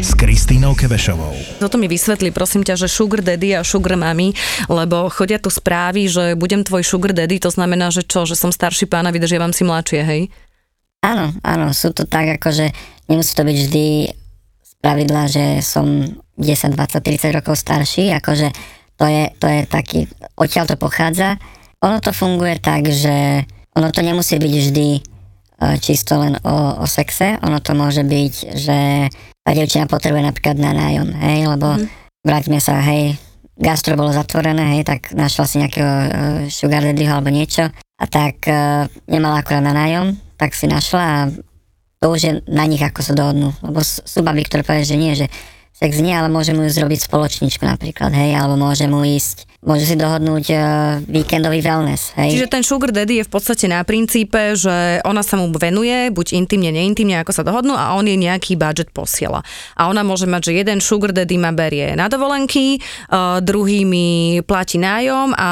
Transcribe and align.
s 0.00 0.16
Kristínou 0.16 0.72
Kevešovou. 0.72 1.60
Toto 1.60 1.76
mi 1.76 1.84
vysvetli, 1.84 2.32
prosím 2.32 2.64
ťa, 2.64 2.80
že 2.80 2.88
sugar 2.88 3.20
daddy 3.20 3.52
a 3.52 3.60
sugar 3.60 4.00
mami, 4.00 4.32
lebo 4.72 5.12
chodia 5.12 5.36
tu 5.36 5.52
správy, 5.52 6.08
že 6.08 6.32
budem 6.40 6.64
tvoj 6.64 6.80
sugar 6.80 7.12
daddy, 7.12 7.36
to 7.36 7.52
znamená, 7.52 7.92
že 7.92 8.08
čo, 8.08 8.24
že 8.24 8.32
som 8.32 8.48
starší 8.48 8.88
pán 8.88 9.04
a 9.04 9.12
vydržiavam 9.12 9.52
si 9.52 9.60
mladšie, 9.60 10.00
hej? 10.00 10.22
Áno, 11.04 11.36
áno, 11.44 11.76
sú 11.76 11.92
to 11.92 12.08
tak, 12.08 12.40
akože 12.40 12.72
nemusí 13.12 13.36
to 13.36 13.44
byť 13.44 13.56
vždy 13.60 13.86
z 14.64 14.72
pravidla, 14.80 15.22
že 15.28 15.44
som 15.60 15.84
10, 16.40 16.72
20, 16.72 16.80
30 17.04 17.36
rokov 17.36 17.60
starší, 17.60 18.16
akože 18.16 18.56
to 18.96 19.04
je, 19.04 19.24
to 19.36 19.46
je 19.52 19.60
taký, 19.68 20.08
odtiaľ 20.32 20.64
to 20.64 20.80
pochádza. 20.80 21.36
Ono 21.84 22.00
to 22.00 22.16
funguje 22.16 22.56
tak, 22.56 22.88
že 22.88 23.44
ono 23.76 23.92
to 23.92 24.00
nemusí 24.00 24.40
byť 24.40 24.54
vždy 24.64 24.88
e, 24.96 25.00
čisto 25.76 26.16
len 26.16 26.40
o, 26.40 26.80
o 26.80 26.86
sexe, 26.88 27.36
ono 27.44 27.60
to 27.60 27.76
môže 27.76 28.00
byť, 28.00 28.34
že 28.56 28.78
tá 29.50 29.58
devčina 29.58 29.90
potrebuje 29.90 30.22
napríklad 30.30 30.62
na 30.62 30.70
nájom, 30.70 31.10
hej, 31.26 31.50
lebo 31.50 31.74
mm. 31.74 31.86
vráťme 32.22 32.62
sa, 32.62 32.78
hej, 32.86 33.18
gastro 33.58 33.98
bolo 33.98 34.14
zatvorené, 34.14 34.78
hej, 34.78 34.86
tak 34.86 35.10
našla 35.10 35.44
si 35.50 35.58
nejakého 35.58 35.90
uh, 35.90 36.06
sugar 36.46 36.86
daddyho 36.86 37.10
alebo 37.10 37.34
niečo 37.34 37.66
a 37.74 38.04
tak 38.06 38.46
uh, 38.46 38.86
nemala 39.10 39.42
akurát 39.42 39.66
na 39.66 39.74
nájom, 39.74 40.14
tak 40.38 40.54
si 40.54 40.70
našla 40.70 41.02
a 41.02 41.18
to 41.98 42.14
už 42.14 42.20
je 42.22 42.32
na 42.46 42.62
nich, 42.70 42.78
ako 42.78 43.02
sa 43.02 43.10
dohodnú, 43.10 43.50
lebo 43.66 43.82
sú 43.82 44.22
baby, 44.22 44.46
ktoré 44.46 44.62
povedia, 44.62 44.86
že 44.86 45.02
nie, 45.02 45.18
že 45.18 45.26
sex 45.74 45.98
nie, 45.98 46.14
ale 46.14 46.30
môže 46.30 46.54
mu 46.54 46.62
zrobiť 46.70 47.10
spoločničku 47.10 47.66
napríklad, 47.66 48.14
hej, 48.14 48.38
alebo 48.38 48.54
môže 48.54 48.86
mu 48.86 49.02
ísť, 49.02 49.49
môže 49.60 49.84
si 49.84 49.96
dohodnúť 49.96 50.44
uh, 50.56 50.62
víkendový 51.04 51.60
wellness, 51.60 52.16
hej. 52.16 52.32
Čiže 52.32 52.48
ten 52.48 52.64
sugar 52.64 52.96
daddy 52.96 53.20
je 53.20 53.28
v 53.28 53.32
podstate 53.32 53.68
na 53.68 53.84
princípe, 53.84 54.56
že 54.56 55.04
ona 55.04 55.20
sa 55.20 55.36
mu 55.36 55.52
venuje, 55.52 56.08
buď 56.08 56.40
intimne, 56.40 56.72
neintimne, 56.72 57.20
ako 57.20 57.32
sa 57.36 57.44
dohodnú 57.44 57.76
a 57.76 57.92
on 57.92 58.08
jej 58.08 58.16
nejaký 58.16 58.56
budget 58.56 58.88
posiela. 58.90 59.44
A 59.76 59.92
ona 59.92 60.00
môže 60.00 60.24
mať, 60.24 60.50
že 60.50 60.64
jeden 60.64 60.80
sugar 60.80 61.12
daddy 61.12 61.36
ma 61.36 61.52
berie 61.52 61.92
na 61.92 62.08
dovolenky, 62.08 62.80
uh, 63.12 63.44
druhý 63.44 63.84
mi 63.84 64.40
platí 64.48 64.80
nájom 64.80 65.36
a 65.36 65.50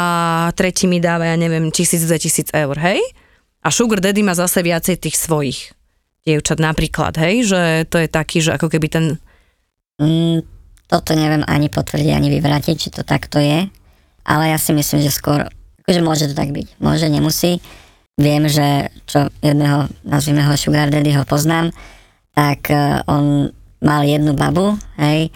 tretí 0.56 0.88
mi 0.88 1.04
dáva, 1.04 1.28
ja 1.28 1.36
neviem, 1.36 1.68
1000-2000 1.68 2.56
eur, 2.56 2.76
hej? 2.80 3.00
A 3.60 3.68
sugar 3.68 4.00
daddy 4.00 4.24
má 4.24 4.32
zase 4.32 4.64
viacej 4.64 5.04
tých 5.04 5.20
svojich 5.20 5.76
dievčat 6.24 6.60
napríklad, 6.60 7.16
hej, 7.20 7.44
že 7.44 7.60
to 7.88 8.00
je 8.00 8.08
taký, 8.08 8.40
že 8.40 8.56
ako 8.56 8.72
keby 8.72 8.88
ten 8.88 9.04
Mm, 9.98 10.46
toto 10.86 11.10
neviem 11.18 11.42
ani 11.50 11.66
potvrdiť, 11.66 12.10
ani 12.14 12.30
vyvrátiť, 12.30 12.76
či 12.78 12.88
to 12.94 13.02
takto 13.02 13.42
je, 13.42 13.66
ale 14.28 14.52
ja 14.52 14.58
si 14.60 14.76
myslím, 14.76 15.00
že 15.00 15.08
skôr, 15.08 15.48
akože 15.88 16.00
môže 16.04 16.28
to 16.28 16.36
tak 16.36 16.52
byť, 16.52 16.76
môže, 16.84 17.08
nemusí. 17.08 17.64
Viem, 18.20 18.44
že 18.50 18.92
čo 19.08 19.32
jedného, 19.40 19.88
nazvime 20.04 20.44
ho 20.44 20.52
Sugar 20.52 20.92
Daddy, 20.92 21.16
ho 21.16 21.24
poznám, 21.24 21.72
tak 22.36 22.68
uh, 22.68 23.00
on 23.08 23.48
mal 23.80 24.04
jednu 24.04 24.36
babu, 24.36 24.76
hej, 25.00 25.32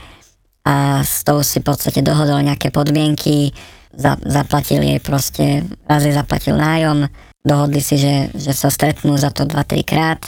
a 0.63 1.01
s 1.03 1.27
tou 1.27 1.43
si 1.43 1.59
v 1.59 1.67
podstate 1.73 2.05
dohodol 2.05 2.45
nejaké 2.45 2.70
podmienky, 2.70 3.51
za, 3.97 4.17
zaplatil 4.23 4.83
jej 4.83 5.01
proste, 5.03 5.67
raz 5.89 6.05
jej 6.05 6.15
zaplatil 6.15 6.57
nájom, 6.57 7.09
dohodli 7.43 7.83
si, 7.83 7.98
že, 7.98 8.31
že 8.35 8.53
sa 8.55 8.70
stretnú 8.70 9.19
za 9.19 9.35
to 9.35 9.45
2-3 9.45 9.83
krát 9.83 10.20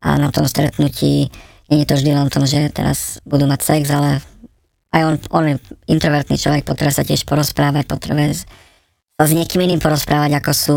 a 0.00 0.16
na 0.16 0.30
tom 0.32 0.46
stretnutí 0.46 1.28
nie 1.70 1.78
je 1.82 1.88
to 1.88 1.94
vždy 1.98 2.10
len 2.16 2.28
tom, 2.32 2.46
že 2.46 2.70
teraz 2.74 3.22
budú 3.22 3.46
mať 3.46 3.60
sex, 3.62 3.82
ale 3.90 4.18
aj 4.90 5.02
on, 5.06 5.14
on 5.30 5.44
je 5.46 5.56
introvertný 5.86 6.36
človek, 6.36 6.66
potrebuje 6.66 6.94
sa 6.98 7.06
tiež 7.06 7.22
porozprávať, 7.26 7.86
potrebuje 7.86 8.42
sa 9.18 9.24
s 9.24 9.32
niekým 9.36 9.62
iným 9.62 9.78
porozprávať, 9.78 10.40
ako 10.40 10.50
sú 10.50 10.76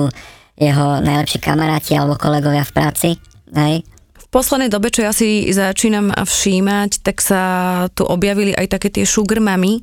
jeho 0.54 1.02
najlepší 1.02 1.42
kamaráti 1.42 1.98
alebo 1.98 2.20
kolegovia 2.20 2.62
v 2.62 2.76
práci. 2.76 3.10
Hej. 3.54 3.82
V 4.14 4.28
poslednej 4.30 4.70
dobe, 4.70 4.94
čo 4.94 5.02
ja 5.06 5.14
si 5.14 5.50
začínam 5.50 6.14
všímať, 6.14 7.02
tak 7.02 7.22
sa 7.22 7.42
tu 7.94 8.06
objavili 8.06 8.54
aj 8.54 8.78
také 8.78 8.94
tie 8.94 9.06
sugar 9.06 9.42
mami, 9.42 9.82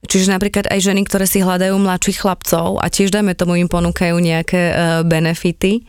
Čiže 0.00 0.32
napríklad 0.32 0.64
aj 0.72 0.80
ženy, 0.80 1.04
ktoré 1.04 1.28
si 1.28 1.44
hľadajú 1.44 1.76
mladších 1.76 2.24
chlapcov 2.24 2.80
a 2.80 2.88
tiež 2.88 3.12
dajme 3.12 3.36
tomu 3.36 3.60
im 3.60 3.68
ponúkajú 3.68 4.16
nejaké 4.16 4.72
uh, 4.72 4.76
benefity. 5.04 5.84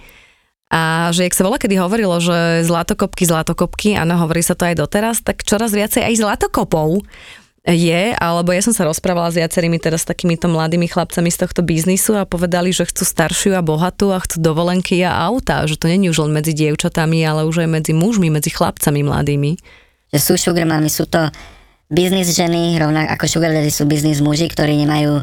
A 0.72 1.12
že 1.16 1.28
jak 1.28 1.36
sa 1.36 1.48
volá, 1.48 1.60
kedy 1.60 1.80
hovorilo, 1.80 2.20
že 2.20 2.64
zlatokopky, 2.64 3.28
zlatokopky, 3.28 3.96
áno, 3.96 4.16
hovorí 4.20 4.40
sa 4.44 4.56
to 4.56 4.68
aj 4.68 4.80
doteraz, 4.80 5.24
tak 5.24 5.44
čoraz 5.44 5.72
viacej 5.76 6.04
aj 6.04 6.16
zlatokopov 6.24 7.04
je, 7.62 8.18
alebo 8.18 8.50
ja 8.50 8.66
som 8.66 8.74
sa 8.74 8.90
rozprávala 8.90 9.30
s 9.30 9.38
viacerými 9.38 9.78
teraz 9.78 10.02
takýmito 10.02 10.50
mladými 10.50 10.90
chlapcami 10.90 11.30
z 11.30 11.46
tohto 11.46 11.62
biznisu 11.62 12.18
a 12.18 12.26
povedali, 12.26 12.74
že 12.74 12.90
chcú 12.90 13.06
staršiu 13.06 13.54
a 13.54 13.62
bohatú 13.62 14.10
a 14.10 14.18
chcú 14.18 14.42
dovolenky 14.42 15.06
a 15.06 15.14
auta, 15.30 15.62
že 15.70 15.78
to 15.78 15.86
není 15.86 16.10
už 16.10 16.26
len 16.26 16.34
medzi 16.34 16.58
dievčatami, 16.58 17.22
ale 17.22 17.46
už 17.46 17.62
aj 17.62 17.70
medzi 17.70 17.94
mužmi, 17.94 18.34
medzi 18.34 18.50
chlapcami 18.50 19.06
mladými. 19.06 19.62
Že 20.10 20.20
sú 20.20 20.34
sugar 20.42 20.66
mami, 20.66 20.90
sú 20.90 21.06
to 21.06 21.30
biznis 21.94 22.34
ženy, 22.34 22.82
rovnako 22.82 23.14
ako 23.14 23.26
sugar 23.30 23.54
sú 23.70 23.86
biznis 23.86 24.26
muži, 24.26 24.50
ktorí 24.50 24.82
nemajú 24.82 25.22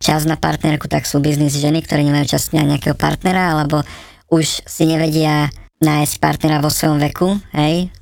čas 0.00 0.24
na 0.24 0.40
partnerku, 0.40 0.88
tak 0.88 1.04
sú 1.04 1.20
biznis 1.20 1.52
ženy, 1.52 1.84
ktorí 1.84 2.00
nemajú 2.08 2.32
čas 2.32 2.48
na 2.56 2.64
nejakého 2.64 2.96
partnera, 2.96 3.52
alebo 3.52 3.84
už 4.32 4.64
si 4.64 4.88
nevedia 4.88 5.52
nájsť 5.84 6.14
partnera 6.16 6.64
vo 6.64 6.72
svojom 6.72 6.96
veku, 6.96 7.36
hej, 7.52 7.92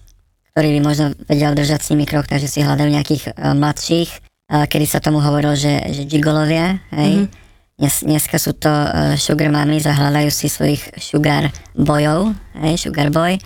ktorý 0.53 0.69
by 0.77 0.81
možno 0.85 1.07
vedel 1.33 1.57
držať 1.57 1.81
s 1.81 1.91
nimi 1.97 2.05
krok, 2.05 2.29
takže 2.29 2.45
si 2.45 2.61
hľadajú 2.61 2.89
nejakých 2.93 3.33
uh, 3.33 3.57
mladších, 3.57 4.11
uh, 4.53 4.69
kedy 4.69 4.85
sa 4.85 5.01
tomu 5.01 5.25
hovorilo, 5.25 5.57
že, 5.57 5.81
že 5.97 6.05
gigolovia, 6.05 6.85
hej. 6.93 7.25
Mm-hmm. 7.25 7.41
Dnes, 7.81 7.95
dneska 8.05 8.37
sú 8.37 8.53
to 8.53 8.69
uh, 8.69 9.17
sugar 9.17 9.49
mami, 9.49 9.81
zahľadajú 9.81 10.29
si 10.29 10.53
svojich 10.53 10.93
sugar 11.01 11.49
bojov, 11.73 12.37
hej, 12.61 12.77
sugar 12.77 13.09
boy. 13.09 13.41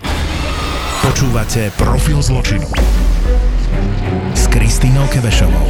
Počúvate 1.06 1.70
Profil 1.78 2.18
zločinu 2.18 2.66
s 4.34 4.50
Kristínou 4.50 5.06
Kevešovou. 5.06 5.66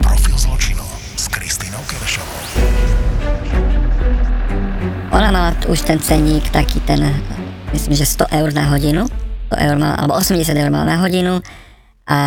Profil 0.00 0.36
zločinu 0.40 0.84
s 1.12 1.28
Kristínou 1.28 1.84
Kevešovou. 1.84 2.40
Ona 5.12 5.28
mala 5.28 5.52
už 5.68 5.84
ten 5.84 6.00
ceník 6.00 6.48
taký 6.48 6.80
ten, 6.88 7.04
myslím, 7.76 7.92
že 7.92 8.08
100 8.08 8.32
eur 8.32 8.50
na 8.56 8.72
hodinu, 8.72 9.04
100 9.04 9.25
eur 9.54 9.76
alebo 9.78 10.18
80 10.18 10.50
eur 10.54 10.70
mal 10.74 10.86
na 10.88 10.98
hodinu. 10.98 11.38
A 12.06 12.18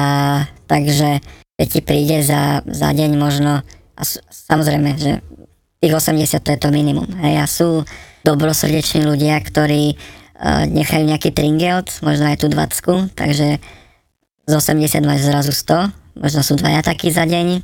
takže 0.67 1.23
keď 1.59 1.67
ti 1.67 1.81
príde 1.83 2.17
za, 2.23 2.63
za 2.63 2.89
deň 2.95 3.19
možno, 3.19 3.63
a 3.95 4.01
s- 4.03 4.23
samozrejme, 4.31 4.95
že 4.95 5.19
tých 5.79 5.95
80 5.95 6.39
to 6.43 6.49
je 6.55 6.59
to 6.59 6.69
minimum, 6.71 7.07
hej, 7.23 7.39
a 7.39 7.45
sú 7.47 7.87
dobrosrdeční 8.23 9.07
ľudia, 9.07 9.39
ktorí 9.39 9.95
uh, 9.95 10.67
nechajú 10.67 11.03
nejaký 11.07 11.31
tringelt, 11.31 11.91
možno 12.03 12.27
aj 12.27 12.43
tú 12.43 12.47
20, 12.51 13.15
takže 13.15 13.63
z 14.47 14.51
80 14.51 15.07
máš 15.07 15.23
zrazu 15.23 15.55
100, 15.55 16.19
možno 16.19 16.41
sú 16.43 16.59
dvaja 16.59 16.83
takí 16.83 17.11
za 17.11 17.23
deň. 17.23 17.63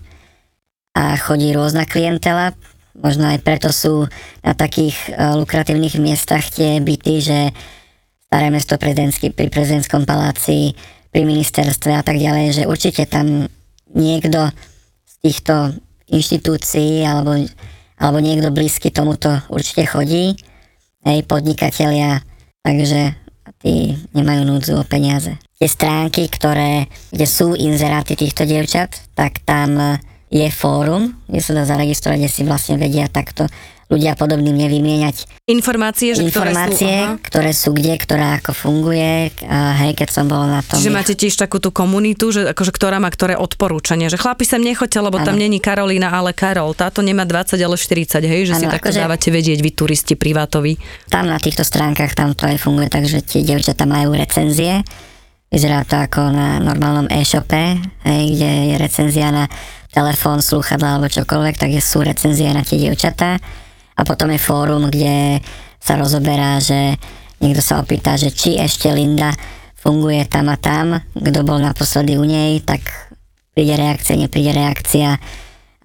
A 0.95 1.19
chodí 1.19 1.51
rôzna 1.51 1.83
klientela, 1.83 2.55
možno 2.95 3.27
aj 3.27 3.43
preto 3.43 3.67
sú 3.75 4.07
na 4.39 4.55
takých 4.55 4.95
uh, 5.11 5.35
lukratívnych 5.35 5.99
miestach 5.99 6.47
tie 6.47 6.79
byty, 6.79 7.19
že 7.19 7.39
staré 8.27 8.47
mesto 8.49 8.75
prezidentský, 8.75 9.31
pri 9.31 9.47
prezidentskom 9.47 10.03
paláci, 10.03 10.73
pri 11.13 11.23
ministerstve 11.23 11.95
a 11.95 12.03
tak 12.03 12.19
ďalej, 12.19 12.45
že 12.51 12.63
určite 12.67 13.07
tam 13.07 13.47
niekto 13.95 14.51
z 15.07 15.13
týchto 15.23 15.71
inštitúcií 16.11 17.07
alebo, 17.07 17.39
alebo 17.95 18.17
niekto 18.19 18.51
blízky 18.51 18.91
tomuto 18.91 19.31
určite 19.47 19.87
chodí, 19.87 20.35
hej, 21.07 21.19
podnikatelia, 21.23 22.19
takže 22.65 23.15
tí 23.63 23.95
nemajú 24.11 24.41
núdzu 24.43 24.81
o 24.81 24.83
peniaze. 24.83 25.39
Tie 25.55 25.71
stránky, 25.71 26.27
ktoré, 26.27 26.91
kde 27.15 27.25
sú 27.25 27.55
inzeráty 27.55 28.19
týchto 28.19 28.43
dievčat, 28.43 28.91
tak 29.15 29.39
tam 29.47 29.97
je 30.35 30.51
fórum, 30.51 31.15
kde 31.31 31.39
sa 31.39 31.55
dá 31.55 31.63
zaregistrovať, 31.63 32.17
kde 32.19 32.31
si 32.31 32.41
vlastne 32.43 32.75
vedia 32.75 33.07
takto 33.07 33.47
ľudia 33.85 34.17
podobným 34.17 34.65
nevymieňať 34.65 35.29
Informácie, 35.45 36.17
že 36.17 36.25
informácie, 36.25 36.89
ktoré 36.89 37.05
sú, 37.05 37.05
aha. 37.05 37.21
ktoré 37.21 37.51
sú 37.53 37.69
kde, 37.69 37.93
ktorá 38.01 38.27
ako 38.41 38.51
funguje. 38.57 39.29
A 39.45 39.77
hej, 39.85 39.93
keď 39.93 40.09
som 40.09 40.25
bola 40.25 40.57
na 40.57 40.61
tom. 40.65 40.81
Čiže 40.81 40.89
máte 40.89 41.13
tiež 41.13 41.37
takú 41.37 41.61
tú 41.61 41.69
komunitu, 41.69 42.33
že 42.33 42.49
akože 42.49 42.73
ktorá 42.73 42.97
má 42.97 43.13
ktoré 43.13 43.37
odporúčanie, 43.37 44.09
že 44.09 44.17
chlapi 44.17 44.41
sem 44.41 44.57
nechoďte, 44.65 45.05
lebo 45.05 45.21
tam 45.21 45.37
Áno. 45.37 45.45
není 45.45 45.61
Karolína, 45.61 46.09
ale 46.09 46.33
Karol. 46.33 46.73
Táto 46.73 47.05
nemá 47.05 47.29
20, 47.29 47.61
ale 47.61 47.77
40, 47.77 48.25
hej, 48.25 48.41
že 48.49 48.53
si 48.57 48.65
Áno, 48.65 48.73
takto 48.73 48.89
akože- 48.89 49.01
dávate 49.05 49.29
vedieť 49.29 49.61
vy 49.61 49.71
turisti 49.77 50.17
privátovi. 50.17 50.81
Tam 51.13 51.29
na 51.29 51.37
týchto 51.37 51.61
stránkach 51.61 52.17
tam 52.17 52.33
to 52.33 52.49
aj 52.49 52.57
funguje, 52.57 52.89
takže 52.89 53.21
tie 53.21 53.45
dievčatá 53.45 53.85
majú 53.85 54.17
recenzie 54.17 54.81
Vyzerá 55.55 55.85
to 55.87 55.95
ako 55.95 56.35
na 56.35 56.59
normálnom 56.59 57.07
e-shope, 57.07 57.79
hej, 58.03 58.23
kde 58.33 58.49
je 58.73 58.75
recenzia 58.75 59.29
na 59.31 59.45
telefón, 59.95 60.43
slúchadla 60.43 60.99
alebo 60.99 61.07
čokoľvek, 61.07 61.55
tak 61.55 61.71
sú 61.79 62.03
recenzie 62.03 62.51
na 62.51 62.67
tie 62.67 62.75
dievčatá. 62.75 63.39
A 63.95 64.01
potom 64.03 64.27
je 64.27 64.39
fórum, 64.43 64.91
kde 64.91 65.39
sa 65.79 65.95
rozoberá, 65.95 66.59
že 66.59 66.99
niekto 67.39 67.63
sa 67.63 67.79
opýta, 67.79 68.19
že 68.19 68.35
či 68.35 68.59
ešte 68.59 68.91
Linda 68.91 69.31
funguje 69.79 70.27
tam 70.27 70.51
a 70.51 70.59
tam, 70.59 70.99
kto 71.15 71.39
bol 71.47 71.63
naposledy 71.63 72.19
u 72.19 72.27
nej, 72.27 72.59
tak 72.59 72.83
príde 73.55 73.79
reakcia, 73.79 74.19
nepríde 74.19 74.51
reakcia, 74.51 75.15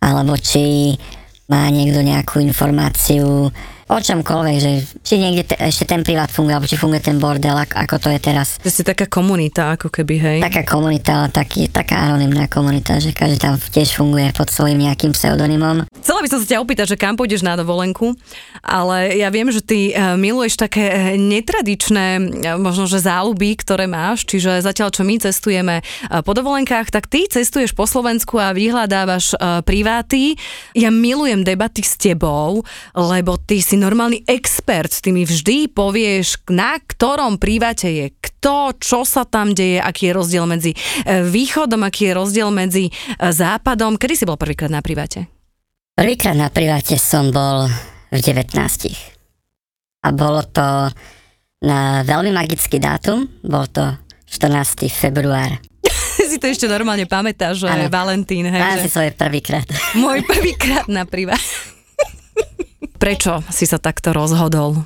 alebo 0.02 0.34
či 0.34 0.98
má 1.46 1.70
niekto 1.70 2.02
nejakú 2.02 2.42
informáciu 2.42 3.54
o 3.90 3.98
čomkoľvek, 3.98 4.56
že 4.62 4.70
či 5.02 5.19
niekde 5.19 5.50
te, 5.50 5.56
ešte 5.58 5.82
ten 5.82 6.06
privát 6.06 6.31
funguje, 6.31 6.54
alebo 6.54 6.70
či 6.70 6.78
funguje 6.78 7.02
ten 7.02 7.19
bordel, 7.19 7.58
ako, 7.58 7.75
ako 7.75 7.94
to 7.98 8.08
je 8.14 8.20
teraz. 8.22 8.62
To 8.62 8.70
si 8.70 8.87
taká 8.87 9.10
komunita, 9.10 9.75
ako 9.75 9.90
keby, 9.90 10.14
hej. 10.22 10.38
Taká 10.46 10.62
komunita, 10.62 11.26
ale 11.26 11.28
taký, 11.34 11.66
taká 11.66 12.06
anonimná 12.06 12.46
komunita, 12.46 13.02
že 13.02 13.10
každý 13.10 13.42
tam 13.42 13.58
tiež 13.58 13.98
funguje 13.98 14.31
pod 14.31 14.46
svojím 14.46 14.87
nejakým 14.87 15.10
pseudonymom. 15.10 15.90
Chcela 15.98 16.22
by 16.22 16.28
som 16.31 16.38
sa 16.38 16.46
ťa 16.54 16.62
opýtať, 16.62 16.87
že 16.94 17.00
kam 17.00 17.19
pôjdeš 17.19 17.42
na 17.42 17.58
dovolenku, 17.58 18.14
ale 18.62 19.19
ja 19.19 19.26
viem, 19.34 19.50
že 19.50 19.58
ty 19.58 19.90
eh, 19.90 20.14
miluješ 20.14 20.54
také 20.54 20.84
eh, 20.87 20.98
netradičné 21.19 22.06
eh, 22.16 22.54
možno, 22.54 22.87
že 22.87 23.02
záľuby, 23.02 23.58
ktoré 23.58 23.90
máš, 23.90 24.22
čiže 24.22 24.62
zatiaľ, 24.62 24.94
čo 24.94 25.02
my 25.02 25.19
cestujeme 25.19 25.82
po 26.22 26.32
dovolenkách, 26.37 26.92
tak 26.92 27.10
ty 27.10 27.26
cestuješ 27.26 27.75
po 27.75 27.88
Slovensku 27.88 28.37
a 28.37 28.52
vyhľadávaš 28.54 29.34
priváty. 29.64 30.37
Ja 30.76 30.92
milujem 30.92 31.42
debaty 31.42 31.82
s 31.82 31.96
tebou, 31.96 32.62
lebo 32.92 33.40
ty 33.40 33.64
si 33.64 33.79
normálny 33.80 34.28
expert, 34.28 34.92
ty 34.92 35.10
mi 35.10 35.24
vždy 35.24 35.72
povieš, 35.72 36.44
na 36.52 36.76
ktorom 36.76 37.40
private 37.40 37.88
je 37.88 38.06
kto, 38.20 38.76
čo 38.76 39.08
sa 39.08 39.24
tam 39.24 39.56
deje, 39.56 39.80
aký 39.80 40.12
je 40.12 40.12
rozdiel 40.12 40.44
medzi 40.44 40.76
e, 40.76 41.24
východom, 41.24 41.80
aký 41.80 42.12
je 42.12 42.12
rozdiel 42.12 42.52
medzi 42.52 42.88
e, 42.88 42.92
západom. 43.16 43.96
Kedy 43.96 44.14
si 44.14 44.28
bol 44.28 44.36
prvýkrát 44.36 44.68
na 44.68 44.84
private? 44.84 45.26
Prvýkrát 45.96 46.36
na 46.36 46.52
private 46.52 47.00
som 47.00 47.32
bol 47.32 47.66
v 48.12 48.20
19. 48.20 48.52
A 50.04 50.08
bolo 50.12 50.44
to 50.48 50.92
na 51.64 52.04
veľmi 52.04 52.32
magický 52.32 52.80
dátum, 52.80 53.28
bol 53.44 53.64
to 53.68 53.96
14. 54.28 54.88
február. 54.92 55.60
si 56.30 56.36
to 56.38 56.46
ešte 56.48 56.66
normálne 56.68 57.04
pamätáš, 57.04 57.64
že. 57.64 57.68
Valentín, 57.90 58.46
hej, 58.46 58.60
že 58.80 58.86
si 58.86 58.90
svoj 58.92 59.12
prvýkrát. 59.16 59.66
môj 59.98 60.22
prvýkrát 60.24 60.86
na 60.86 61.04
private. 61.04 61.69
Prečo 63.00 63.41
si 63.49 63.64
sa 63.64 63.81
takto 63.81 64.12
rozhodol? 64.12 64.85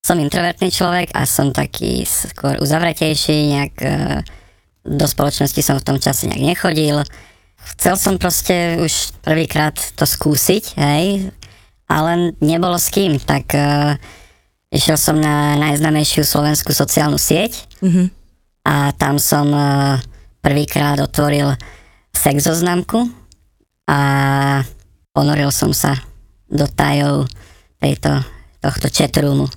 som 0.00 0.16
introvertný 0.16 0.72
človek 0.72 1.12
a 1.12 1.28
som 1.28 1.52
taký 1.52 2.08
skôr 2.08 2.56
uzavretejší, 2.56 3.36
nejak 3.52 3.74
e, 3.84 3.90
do 4.88 5.04
spoločnosti 5.04 5.60
som 5.60 5.76
v 5.76 5.86
tom 5.86 5.98
čase 6.00 6.24
nejak 6.24 6.56
nechodil. 6.56 7.04
Chcel 7.76 7.94
som 8.00 8.16
proste 8.16 8.80
už 8.80 9.12
prvýkrát 9.20 9.76
to 9.76 10.08
skúsiť, 10.08 10.80
hej, 10.80 11.28
ale 11.84 12.32
nebolo 12.40 12.80
s 12.80 12.88
kým, 12.88 13.20
tak 13.20 13.52
e, 13.52 14.00
išiel 14.72 14.96
som 14.96 15.20
na 15.20 15.60
najznamejšiu 15.60 16.24
slovenskú 16.24 16.72
sociálnu 16.72 17.20
sieť 17.20 17.68
Mhm. 17.84 18.02
a 18.64 18.96
tam 18.96 19.20
som 19.20 19.52
e, 19.52 19.62
prvýkrát 20.40 20.96
otvoril 20.96 21.60
sex 22.16 22.48
zoznamku 22.48 23.04
a 23.84 24.00
ponoril 25.12 25.52
som 25.52 25.76
sa 25.76 26.00
do 26.48 26.64
tajov 26.64 27.28
tejto, 27.80 28.22
tohto 28.60 28.86
chatroomu. 28.92 29.48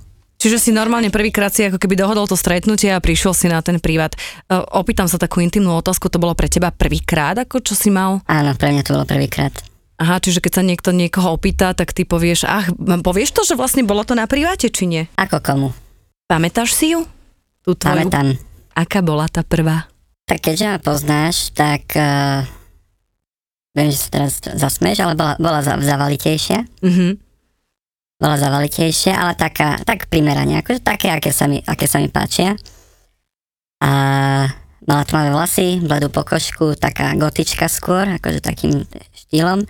Čiže 0.44 0.60
si 0.60 0.70
normálne 0.76 1.08
prvýkrát 1.08 1.54
si 1.56 1.64
ako 1.64 1.80
keby 1.80 1.96
dohodol 1.96 2.28
to 2.28 2.36
stretnutie 2.36 2.92
a 2.92 3.00
prišiel 3.00 3.32
si 3.32 3.48
na 3.48 3.64
ten 3.64 3.80
privát. 3.80 4.12
E, 4.12 4.60
Opýtam 4.76 5.08
sa 5.08 5.16
takú 5.16 5.40
intimnú 5.40 5.72
otázku, 5.80 6.12
to 6.12 6.20
bolo 6.20 6.36
pre 6.36 6.52
teba 6.52 6.68
prvýkrát, 6.68 7.48
ako 7.48 7.64
čo 7.64 7.72
si 7.72 7.88
mal? 7.88 8.20
Áno, 8.28 8.52
pre 8.52 8.74
mňa 8.76 8.82
to 8.84 8.92
bolo 8.92 9.08
prvýkrát. 9.08 9.56
Aha, 9.94 10.18
čiže 10.20 10.42
keď 10.42 10.52
sa 10.60 10.62
niekto 10.66 10.90
niekoho 10.92 11.38
opýta, 11.38 11.70
tak 11.72 11.94
ty 11.96 12.02
povieš, 12.04 12.44
ach, 12.44 12.68
povieš 12.76 13.30
to, 13.30 13.46
že 13.46 13.54
vlastne 13.54 13.86
bolo 13.86 14.02
to 14.02 14.18
na 14.18 14.26
priváte, 14.26 14.68
či 14.68 14.84
nie? 14.90 15.02
Ako 15.16 15.38
komu? 15.38 15.70
Pamätáš 16.26 16.76
si 16.76 16.92
ju? 16.92 17.08
Tú 17.64 17.72
tvoju? 17.78 18.10
Pamätám. 18.10 18.36
Aká 18.74 19.00
bola 19.00 19.30
tá 19.30 19.46
prvá? 19.46 19.86
Tak 20.26 20.44
keďže 20.44 20.66
ma 20.66 20.78
poznáš, 20.82 21.54
tak 21.56 21.94
uh, 21.96 22.42
viem, 23.72 23.88
že 23.88 24.02
sa 24.02 24.08
teraz 24.12 24.44
zasmeš, 24.44 25.00
ale 25.00 25.14
bola, 25.16 25.40
bola 25.40 25.64
za, 25.64 25.78
zavalitejšia. 25.78 26.68
Mhm. 26.84 27.23
Bola 28.24 28.40
zavalitejšia, 28.40 29.20
ale 29.20 29.36
taká, 29.36 29.84
tak 29.84 30.08
primerane, 30.08 30.64
akože 30.64 30.80
také, 30.80 31.12
aké 31.12 31.28
sa 31.28 31.44
mi, 31.44 31.60
aké 31.60 31.84
sa 31.84 32.00
mi 32.00 32.08
páčia. 32.08 32.56
A 33.84 33.92
mala 34.88 35.04
tmavé 35.04 35.28
vlasy, 35.28 35.84
bledú 35.84 36.08
pokožku, 36.08 36.72
taká 36.72 37.12
gotička 37.20 37.68
skôr, 37.68 38.08
akože 38.16 38.40
takým 38.40 38.88
štýlom. 39.12 39.68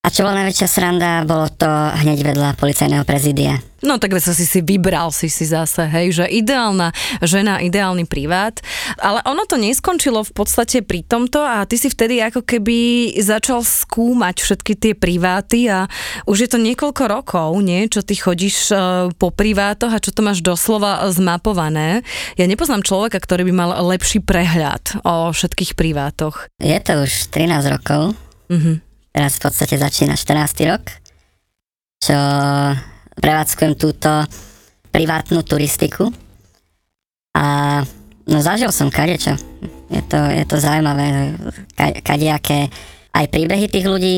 A 0.00 0.08
čo 0.08 0.24
bola 0.24 0.40
najväčšia 0.40 0.64
sranda, 0.64 1.28
bolo 1.28 1.44
to 1.52 1.68
hneď 1.68 2.32
vedľa 2.32 2.56
policajného 2.56 3.04
prezídia. 3.04 3.60
No 3.84 4.00
tak 4.00 4.16
sa 4.16 4.32
si 4.32 4.48
si 4.48 4.64
vybral 4.64 5.12
si 5.12 5.28
si 5.28 5.44
zase, 5.44 5.84
hej, 5.92 6.16
že 6.16 6.24
ideálna 6.24 6.88
žena, 7.20 7.60
ideálny 7.60 8.08
privát, 8.08 8.64
ale 8.96 9.20
ono 9.28 9.44
to 9.44 9.60
neskončilo 9.60 10.24
v 10.24 10.32
podstate 10.32 10.80
pri 10.80 11.04
tomto 11.04 11.44
a 11.44 11.68
ty 11.68 11.76
si 11.76 11.92
vtedy 11.92 12.16
ako 12.24 12.48
keby 12.48 13.12
začal 13.20 13.60
skúmať 13.60 14.40
všetky 14.40 14.72
tie 14.80 14.92
priváty 14.96 15.68
a 15.68 15.84
už 16.24 16.36
je 16.44 16.48
to 16.48 16.56
niekoľko 16.56 17.04
rokov, 17.04 17.52
nie, 17.60 17.84
čo 17.92 18.00
ty 18.00 18.16
chodíš 18.16 18.72
e, 18.72 18.76
po 19.20 19.28
privátoch 19.28 19.92
a 19.92 20.00
čo 20.00 20.16
to 20.16 20.24
máš 20.24 20.40
doslova 20.40 21.12
zmapované. 21.12 22.00
Ja 22.40 22.48
nepoznám 22.48 22.88
človeka, 22.88 23.20
ktorý 23.20 23.44
by 23.48 23.52
mal 23.52 23.70
lepší 23.84 24.24
prehľad 24.24 25.04
o 25.04 25.28
všetkých 25.28 25.76
privátoch. 25.76 26.48
Je 26.56 26.76
to 26.80 27.04
už 27.04 27.28
13 27.28 27.68
rokov, 27.68 28.16
Mhm. 28.50 28.89
Teraz 29.10 29.38
v 29.38 29.42
podstate 29.46 29.74
začína 29.76 30.14
14. 30.14 30.70
rok, 30.70 30.82
čo 32.00 32.16
prevádzkujem 33.20 33.74
túto 33.76 34.10
privátnu 34.90 35.44
turistiku 35.44 36.10
a 37.36 37.80
no 38.26 38.38
zažil 38.42 38.72
som 38.74 38.90
kadečo. 38.90 39.36
Je 39.90 40.02
to, 40.06 40.18
je 40.18 40.44
to 40.46 40.56
zaujímavé, 40.58 41.34
ka, 41.74 41.94
kadejaké 42.02 42.70
aj 43.10 43.26
príbehy 43.30 43.66
tých 43.66 43.86
ľudí, 43.86 44.16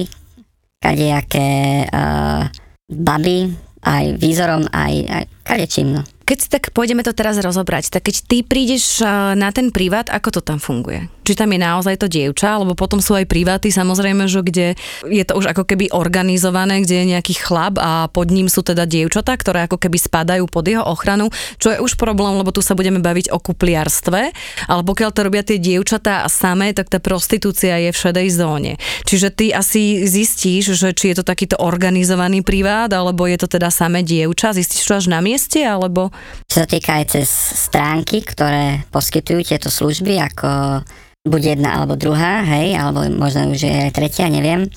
kadejaké 0.78 1.88
uh, 1.88 2.48
baby, 2.88 3.52
aj 3.82 4.04
výzorom, 4.20 4.68
aj, 4.70 4.94
aj 5.10 5.24
kadečím, 5.42 5.98
no. 5.98 6.02
Keď 6.22 6.38
si 6.38 6.48
tak 6.48 6.70
pôjdeme 6.70 7.02
to 7.02 7.12
teraz 7.12 7.34
rozobrať, 7.42 7.98
tak 7.98 8.06
keď 8.08 8.16
ty 8.24 8.38
prídeš 8.46 9.02
na 9.34 9.50
ten 9.50 9.74
privát, 9.74 10.06
ako 10.06 10.38
to 10.38 10.40
tam 10.40 10.62
funguje? 10.62 11.10
Či 11.22 11.38
tam 11.38 11.54
je 11.54 11.60
naozaj 11.62 11.94
to 12.02 12.06
dievča, 12.10 12.58
alebo 12.58 12.74
potom 12.74 12.98
sú 12.98 13.14
aj 13.14 13.30
priváty, 13.30 13.70
samozrejme, 13.70 14.26
že 14.26 14.42
kde 14.42 14.66
je 15.06 15.24
to 15.24 15.38
už 15.38 15.54
ako 15.54 15.62
keby 15.66 15.94
organizované, 15.94 16.82
kde 16.82 17.02
je 17.02 17.10
nejaký 17.14 17.34
chlap 17.38 17.78
a 17.78 18.10
pod 18.10 18.34
ním 18.34 18.50
sú 18.50 18.66
teda 18.66 18.86
dievčatá, 18.86 19.38
ktoré 19.38 19.66
ako 19.66 19.78
keby 19.78 19.98
spadajú 19.98 20.44
pod 20.50 20.66
jeho 20.66 20.82
ochranu, 20.82 21.30
čo 21.62 21.70
je 21.70 21.78
už 21.78 21.94
problém, 21.94 22.34
lebo 22.38 22.50
tu 22.50 22.60
sa 22.60 22.74
budeme 22.74 22.98
baviť 22.98 23.30
o 23.30 23.38
kupliarstve, 23.38 24.20
ale 24.66 24.82
pokiaľ 24.82 25.10
to 25.14 25.20
robia 25.22 25.42
tie 25.46 25.62
dievčatá 25.62 26.26
samé, 26.26 26.74
tak 26.74 26.90
tá 26.90 26.98
prostitúcia 26.98 27.78
je 27.78 27.90
v 27.94 28.00
šedej 28.02 28.28
zóne. 28.34 28.72
Čiže 29.06 29.28
ty 29.30 29.46
asi 29.54 30.04
zistíš, 30.04 30.74
že 30.74 30.90
či 30.92 31.14
je 31.14 31.22
to 31.22 31.24
takýto 31.26 31.58
organizovaný 31.62 32.42
privát, 32.42 32.90
alebo 32.90 33.24
je 33.30 33.38
to 33.38 33.46
teda 33.46 33.70
samé 33.70 34.02
dievča, 34.02 34.56
zistíš 34.56 34.84
to 34.84 34.98
až 34.98 35.06
na 35.08 35.22
mieste, 35.22 35.62
alebo 35.62 36.10
Čo 36.52 36.68
sa 36.68 36.68
týka 36.68 37.00
aj 37.00 37.16
cez 37.16 37.32
stránky, 37.64 38.20
ktoré 38.20 38.84
poskytujú 38.92 39.40
tieto 39.40 39.72
služby, 39.72 40.20
ako 40.20 40.84
buď 41.24 41.56
jedna 41.56 41.80
alebo 41.80 41.96
druhá, 41.96 42.44
hej, 42.44 42.76
alebo 42.76 43.08
možno 43.08 43.56
už 43.56 43.64
je 43.64 43.72
aj 43.72 43.96
tretia, 43.96 44.28
neviem. 44.28 44.68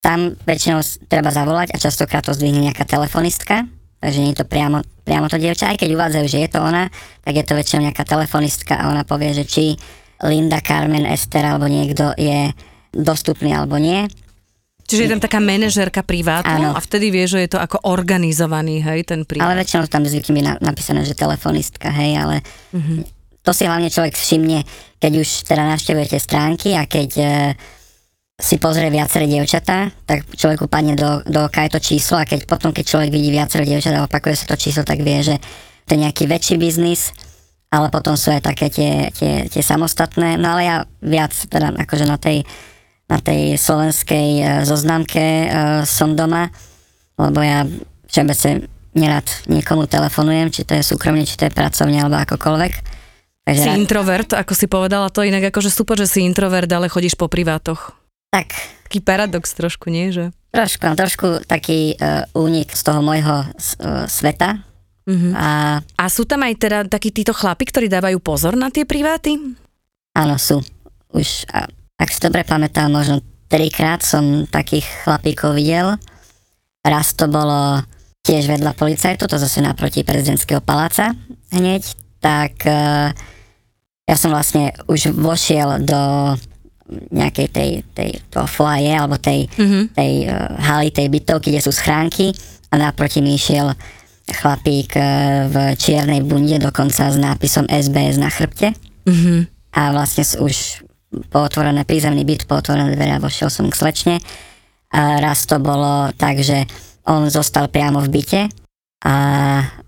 Tam 0.00 0.32
väčšinou 0.48 0.80
treba 1.12 1.28
zavolať 1.28 1.76
a 1.76 1.82
častokrát 1.82 2.24
to 2.24 2.32
zdvihne 2.32 2.64
nejaká 2.64 2.88
telefonistka, 2.88 3.68
takže 4.00 4.16
nie 4.16 4.32
je 4.32 4.40
to 4.40 4.48
priamo, 4.48 4.80
priamo 5.04 5.28
to 5.28 5.36
dievča, 5.36 5.68
aj 5.68 5.84
keď 5.84 5.92
uvádzajú, 5.92 6.24
že 6.24 6.40
je 6.40 6.48
to 6.56 6.58
ona, 6.64 6.88
tak 7.20 7.36
je 7.36 7.44
to 7.44 7.52
väčšinou 7.52 7.84
nejaká 7.84 8.04
telefonistka 8.08 8.80
a 8.80 8.88
ona 8.88 9.04
povie, 9.04 9.36
že 9.36 9.44
či 9.44 9.76
Linda, 10.24 10.64
Carmen, 10.64 11.04
Esther 11.04 11.44
alebo 11.44 11.68
niekto 11.68 12.16
je 12.16 12.48
dostupný 12.96 13.52
alebo 13.52 13.76
nie. 13.76 14.08
Čiže 14.90 15.02
je 15.06 15.12
tam 15.14 15.22
taká 15.22 15.38
manažérka 15.38 16.02
privátu 16.02 16.50
Áno. 16.50 16.74
a 16.74 16.80
vtedy 16.82 17.14
vie, 17.14 17.24
že 17.30 17.46
je 17.46 17.50
to 17.54 17.62
ako 17.62 17.86
organizovaný, 17.86 18.82
hej, 18.82 19.06
ten 19.06 19.22
privát. 19.22 19.54
Ale 19.54 19.62
väčšinou 19.62 19.86
tam 19.86 20.02
zvykne 20.02 20.34
byť 20.34 20.44
na- 20.44 20.60
napísané, 20.60 21.06
že 21.06 21.14
telefonistka, 21.14 21.94
hej, 21.94 22.18
ale 22.18 22.42
to 23.40 23.50
si 23.56 23.64
hlavne 23.64 23.88
človek 23.88 24.18
všimne, 24.18 24.66
keď 25.00 25.12
už 25.16 25.28
teda 25.48 25.62
navštevujete 25.64 26.18
stránky 26.20 26.76
a 26.76 26.84
keď 26.84 27.10
e, 27.16 27.26
si 28.36 28.60
pozrie 28.60 28.92
viaceré 28.92 29.24
dievčatá, 29.24 29.88
tak 30.04 30.28
človeku 30.28 30.68
padne 30.68 30.92
do, 30.92 31.24
do 31.24 31.48
oka 31.48 31.64
aj 31.64 31.76
to 31.76 31.80
číslo 31.80 32.20
a 32.20 32.28
keď 32.28 32.44
potom, 32.44 32.72
keď 32.72 32.84
človek 32.84 33.10
vidí 33.12 33.32
viaceré 33.32 33.64
dievčatá 33.64 34.04
a 34.04 34.08
opakuje 34.08 34.36
sa 34.36 34.46
to 34.48 34.60
číslo, 34.60 34.84
tak 34.84 35.00
vie, 35.00 35.24
že 35.24 35.36
to 35.88 35.96
je 35.96 36.02
nejaký 36.04 36.28
väčší 36.28 36.60
biznis, 36.60 37.16
ale 37.70 37.88
potom 37.88 38.18
sú 38.18 38.34
aj 38.34 38.42
také 38.44 38.66
tie, 38.68 39.08
tie, 39.14 39.46
tie 39.46 39.62
samostatné, 39.62 40.36
no 40.36 40.58
ale 40.58 40.62
ja 40.66 40.76
viac 41.00 41.32
teda 41.32 41.72
akože 41.80 42.04
na 42.04 42.18
tej, 42.20 42.42
na 43.10 43.18
tej 43.18 43.58
slovenskej 43.58 44.28
e, 44.38 44.42
zoznamke 44.62 45.18
e, 45.18 45.46
som 45.82 46.14
doma, 46.14 46.46
lebo 47.18 47.42
ja 47.42 47.66
všeobecne 48.06 48.64
nerad 48.90 49.26
niekomu 49.46 49.84
telefonujem, 49.84 50.48
či 50.48 50.62
to 50.62 50.72
je 50.72 50.82
súkromne, 50.84 51.22
či 51.22 51.34
to 51.34 51.46
je 51.46 51.52
pracovne, 51.52 51.98
alebo 51.98 52.18
akokoľvek. 52.18 52.72
Takže 53.40 53.60
Si 53.60 53.66
rád- 53.66 53.78
introvert, 53.78 54.30
ako 54.30 54.52
si 54.52 54.66
povedala, 54.66 55.10
to 55.10 55.22
inak 55.22 55.50
akože 55.50 55.68
super, 55.68 55.94
že 55.94 56.06
si 56.06 56.20
introvert, 56.22 56.66
ale 56.66 56.86
chodíš 56.86 57.14
po 57.14 57.26
privátoch. 57.26 57.94
tak, 58.30 58.54
Taký 58.86 59.02
paradox 59.02 59.54
trošku, 59.54 59.86
nie? 59.86 60.10
Že? 60.10 60.34
trošku, 60.50 60.82
trošku 60.98 61.28
taký 61.46 61.94
uh, 61.94 62.26
únik 62.34 62.74
z 62.74 62.82
toho 62.82 62.98
môjho 62.98 63.46
uh, 63.46 64.06
sveta. 64.06 64.66
Mhm. 65.06 65.30
A 65.34 65.46
A 65.94 66.04
sú 66.10 66.26
tam 66.26 66.42
aj 66.42 66.54
teda 66.58 66.78
takí 66.86 67.10
títo 67.10 67.30
chlapi, 67.30 67.66
ktorí 67.66 67.86
dávajú 67.86 68.18
pozor 68.18 68.54
na 68.54 68.66
tie 68.66 68.82
priváty? 68.82 69.38
áno, 70.10 70.34
sú. 70.34 70.58
Už, 71.10 71.46
a, 71.50 71.70
ak 72.00 72.08
si 72.08 72.18
dobre 72.18 72.40
pamätám, 72.42 72.88
možno 72.88 73.20
trikrát 73.46 74.00
som 74.00 74.48
takých 74.48 74.88
chlapíkov 75.04 75.52
videl. 75.52 76.00
Raz 76.80 77.12
to 77.12 77.28
bolo 77.28 77.84
tiež 78.24 78.48
vedľa 78.48 78.72
policajtu, 78.72 79.28
to 79.28 79.36
zase 79.36 79.60
naproti 79.60 80.00
prezidentského 80.00 80.64
paláca 80.64 81.12
hneď. 81.52 81.84
Tak 82.20 82.52
uh, 82.64 83.12
ja 84.08 84.16
som 84.16 84.32
vlastne 84.32 84.72
už 84.88 85.12
vošiel 85.12 85.84
do 85.84 86.00
nejakej 86.90 87.48
tej, 87.52 87.70
tej 87.94 88.10
toho 88.28 88.48
foaje 88.48 88.90
alebo 88.90 89.20
tej, 89.20 89.46
Mhm. 89.56 89.80
tej 89.94 90.12
uh, 90.26 90.56
haly, 90.58 90.88
tej 90.90 91.06
bytovky, 91.06 91.52
kde 91.52 91.62
sú 91.62 91.70
schránky 91.70 92.32
a 92.68 92.80
naproti 92.80 93.20
mi 93.20 93.36
išiel 93.36 93.76
chlapík 94.26 94.96
uh, 94.96 95.04
v 95.46 95.56
čiernej 95.76 96.20
bunde, 96.22 96.56
dokonca 96.58 97.08
s 97.08 97.16
nápisom 97.16 97.68
SBS 97.68 98.16
na 98.16 98.28
chrbte 98.28 98.72
Mhm. 99.04 99.48
a 99.70 99.80
vlastne 99.92 100.24
už 100.40 100.84
pootvorené 101.10 101.82
prízemný 101.82 102.22
byt, 102.22 102.46
pootvorené 102.46 102.94
dvere 102.94 103.18
a 103.18 103.22
vošiel 103.22 103.50
som 103.50 103.66
k 103.66 103.78
slečne. 103.78 104.16
A 104.90 105.22
raz 105.22 105.46
to 105.46 105.62
bolo 105.62 106.10
tak, 106.18 106.42
že 106.42 106.66
on 107.06 107.30
zostal 107.30 107.70
priamo 107.70 108.02
v 108.02 108.08
byte 108.10 108.42
a 109.00 109.14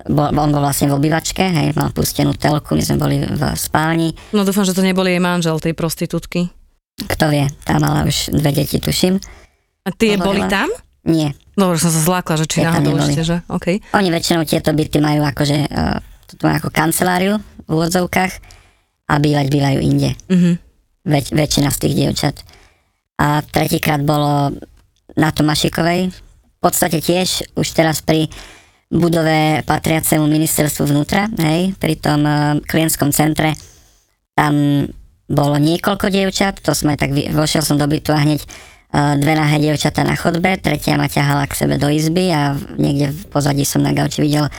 bol, 0.08 0.32
on 0.32 0.50
bol 0.50 0.62
vlastne 0.64 0.88
v 0.88 0.96
obývačke, 0.96 1.42
hej, 1.42 1.76
mal 1.76 1.92
pustenú 1.92 2.32
telku, 2.32 2.72
my 2.74 2.82
sme 2.82 2.96
boli 2.96 3.16
v 3.20 3.42
spálni. 3.54 4.16
No 4.32 4.46
dúfam, 4.46 4.64
že 4.64 4.72
to 4.72 4.80
neboli 4.80 5.12
jej 5.14 5.22
manžel, 5.22 5.60
tej 5.60 5.76
prostitútky. 5.76 6.48
Kto 6.96 7.28
vie, 7.28 7.44
tá 7.66 7.76
mala 7.76 8.08
už 8.08 8.32
dve 8.32 8.50
deti, 8.56 8.80
tuším. 8.80 9.20
A 9.84 9.88
tie 9.92 10.16
Hovorila. 10.16 10.26
boli 10.26 10.40
tam? 10.48 10.68
Nie, 11.02 11.34
Dobre, 11.52 11.76
som 11.76 11.92
sa 11.92 12.00
zlákla, 12.00 12.40
že 12.40 12.46
či 12.48 12.64
náhodou 12.64 12.96
ešte, 12.96 13.22
že? 13.28 13.36
OK. 13.52 13.76
Oni 13.92 14.08
väčšinou 14.08 14.48
tieto 14.48 14.72
byty 14.72 15.04
majú 15.04 15.20
akože, 15.28 15.68
uh, 15.68 16.00
toto 16.24 16.42
majú 16.48 16.56
ako 16.64 16.70
kanceláriu 16.72 17.36
v 17.68 17.68
úvodzovkách 17.68 18.32
a 19.12 19.14
bývať 19.20 19.46
bývajú 19.52 19.78
inde. 19.84 20.10
Mhm. 20.32 20.71
Väč, 21.02 21.34
väčšina 21.34 21.74
z 21.74 21.78
tých 21.82 21.94
dievčat. 21.98 22.36
A 23.18 23.42
tretíkrát 23.42 24.02
bolo 24.02 24.54
na 25.18 25.28
Tomašikovej, 25.34 26.14
v 26.14 26.58
podstate 26.62 27.02
tiež 27.02 27.58
už 27.58 27.68
teraz 27.74 28.00
pri 28.00 28.30
budove 28.92 29.66
patriacemu 29.66 30.28
ministerstvu 30.28 30.84
vnútra, 30.86 31.26
hej, 31.42 31.74
pri 31.80 31.94
tom 31.98 32.22
uh, 32.22 32.60
klientskom 32.62 33.10
centre, 33.10 33.56
tam 34.36 34.86
bolo 35.26 35.56
niekoľko 35.56 36.12
dievčat, 36.12 36.60
to 36.60 36.76
sme 36.76 36.94
tak, 37.00 37.10
vy- 37.10 37.32
vošiel 37.32 37.64
som 37.64 37.80
do 37.80 37.88
bytu 37.88 38.12
a 38.12 38.20
hneď 38.20 38.44
uh, 38.44 39.16
dve 39.16 39.32
nahé 39.32 39.58
dievčatá 39.58 40.04
na 40.04 40.12
chodbe, 40.12 40.60
tretia 40.60 41.00
ma 41.00 41.08
ťahala 41.08 41.48
k 41.48 41.56
sebe 41.56 41.80
do 41.80 41.88
izby 41.88 42.30
a 42.30 42.52
niekde 42.76 43.10
v 43.10 43.22
pozadí 43.32 43.64
som 43.64 43.80
na 43.80 43.96
gauči 43.96 44.22
videl 44.22 44.52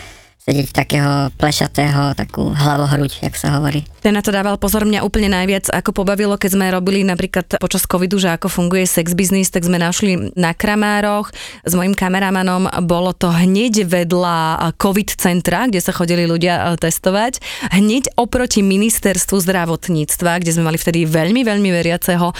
sedieť 0.43 0.75
takého 0.75 1.31
plešatého, 1.39 2.11
takú 2.19 2.51
hlavohruď, 2.51 3.23
jak 3.23 3.35
sa 3.39 3.55
hovorí. 3.55 3.87
Ten 4.03 4.11
na 4.11 4.19
to 4.19 4.35
dával 4.35 4.59
pozor 4.59 4.83
mňa 4.83 4.99
úplne 4.99 5.31
najviac, 5.31 5.71
ako 5.71 5.95
pobavilo, 5.95 6.35
keď 6.35 6.59
sme 6.59 6.67
robili 6.67 7.07
napríklad 7.07 7.55
počas 7.63 7.87
covidu, 7.87 8.19
že 8.19 8.35
ako 8.35 8.51
funguje 8.51 8.83
sex 8.83 9.15
business, 9.15 9.47
tak 9.47 9.63
sme 9.63 9.79
našli 9.79 10.35
na 10.35 10.51
Kramároch 10.51 11.31
s 11.63 11.71
mojim 11.71 11.95
kameramanom, 11.95 12.67
bolo 12.83 13.15
to 13.15 13.31
hneď 13.31 13.87
vedľa 13.87 14.67
covid 14.75 15.15
centra, 15.15 15.71
kde 15.71 15.79
sa 15.79 15.95
chodili 15.95 16.27
ľudia 16.27 16.75
e, 16.75 16.75
testovať, 16.75 17.39
hneď 17.71 18.11
oproti 18.19 18.59
ministerstvu 18.59 19.39
zdravotníctva, 19.39 20.43
kde 20.43 20.51
sme 20.51 20.67
mali 20.67 20.75
vtedy 20.75 21.07
veľmi, 21.07 21.47
veľmi 21.47 21.69
veriaceho 21.71 22.27
e, 22.27 22.35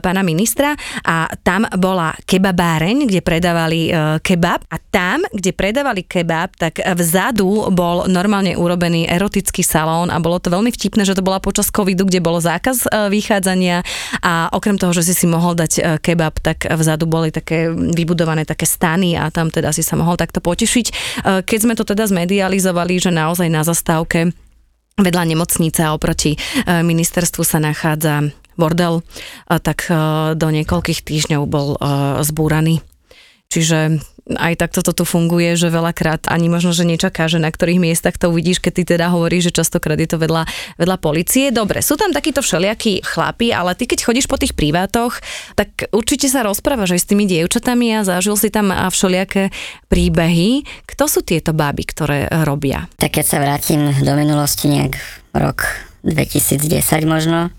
pána 0.00 0.24
ministra 0.24 0.72
a 1.04 1.28
tam 1.44 1.68
bola 1.76 2.16
kebabáreň, 2.24 3.12
kde 3.12 3.20
predávali 3.20 3.92
e, 3.92 4.16
kebab 4.24 4.64
a 4.72 4.80
tam, 4.80 5.20
kde 5.28 5.52
predávali 5.52 6.08
kebab, 6.08 6.56
tak 6.56 6.80
vzadu 6.80 7.41
bol 7.70 8.06
normálne 8.08 8.54
urobený 8.54 9.06
erotický 9.10 9.60
salón 9.60 10.08
a 10.08 10.22
bolo 10.22 10.38
to 10.38 10.48
veľmi 10.48 10.70
vtipné, 10.70 11.02
že 11.02 11.18
to 11.18 11.26
bola 11.26 11.42
počas 11.42 11.68
covidu, 11.68 12.06
kde 12.06 12.22
bolo 12.22 12.38
zákaz 12.38 12.86
e, 12.86 13.12
vychádzania 13.12 13.82
a 14.22 14.48
okrem 14.54 14.78
toho, 14.78 14.94
že 14.94 15.10
si 15.10 15.14
si 15.14 15.26
mohol 15.26 15.58
dať 15.58 15.72
e, 15.76 15.80
kebab, 16.00 16.38
tak 16.40 16.70
vzadu 16.70 17.04
boli 17.04 17.34
také 17.34 17.68
vybudované 17.70 18.46
také 18.46 18.64
stany 18.64 19.18
a 19.18 19.28
tam 19.28 19.50
teda 19.50 19.74
si 19.74 19.84
sa 19.84 19.98
mohol 19.98 20.14
takto 20.14 20.38
potešiť. 20.38 20.86
E, 20.88 20.92
Keď 21.42 21.58
sme 21.58 21.74
to 21.74 21.82
teda 21.82 22.06
zmedializovali, 22.06 23.02
že 23.02 23.10
naozaj 23.10 23.48
na 23.50 23.66
zastávke 23.66 24.30
vedľa 25.00 25.24
nemocnice 25.34 25.80
a 25.82 25.96
oproti 25.96 26.36
ministerstvu 26.68 27.42
sa 27.48 27.56
nachádza 27.56 28.28
bordel, 28.60 29.00
tak 29.48 29.88
do 30.36 30.48
niekoľkých 30.52 31.00
týždňov 31.00 31.42
bol 31.48 31.80
zbúraný. 32.20 32.84
Čiže 33.52 34.00
aj 34.32 34.54
takto 34.56 34.80
to 34.80 34.96
tu 34.96 35.04
funguje, 35.04 35.58
že 35.58 35.68
veľakrát 35.68 36.30
ani 36.30 36.48
možno, 36.48 36.70
že 36.70 36.86
nečaká, 36.86 37.26
že 37.26 37.42
na 37.42 37.50
ktorých 37.50 37.82
miestach 37.82 38.16
to 38.16 38.30
uvidíš, 38.30 38.62
keď 38.62 38.72
ty 38.72 38.82
teda 38.96 39.06
hovoríš, 39.12 39.50
že 39.50 39.60
častokrát 39.60 39.98
je 39.98 40.08
to 40.08 40.16
vedľa, 40.16 40.48
vedľa 40.78 40.96
policie. 41.02 41.50
Dobre, 41.50 41.84
sú 41.84 41.98
tam 41.98 42.14
takíto 42.14 42.40
všelijakí 42.40 43.02
chlapi, 43.02 43.52
ale 43.52 43.74
ty 43.74 43.84
keď 43.84 44.08
chodíš 44.08 44.30
po 44.30 44.38
tých 44.38 44.56
privátoch, 44.56 45.18
tak 45.58 45.90
určite 45.92 46.30
sa 46.30 46.46
rozprávaš 46.46 46.96
aj 46.96 47.00
s 47.02 47.08
tými 47.12 47.28
dievčatami 47.28 47.98
a 47.98 48.06
zažil 48.06 48.38
si 48.38 48.48
tam 48.48 48.72
všelijaké 48.72 49.50
príbehy. 49.90 50.64
Kto 50.86 51.10
sú 51.10 51.20
tieto 51.26 51.50
báby, 51.52 51.82
ktoré 51.84 52.30
robia? 52.46 52.88
Tak 53.02 53.20
keď 53.20 53.26
sa 53.26 53.42
vrátim 53.42 53.90
do 54.00 54.12
minulosti 54.14 54.70
nejak 54.70 54.96
rok 55.34 55.66
2010 56.06 56.78
možno, 57.04 57.50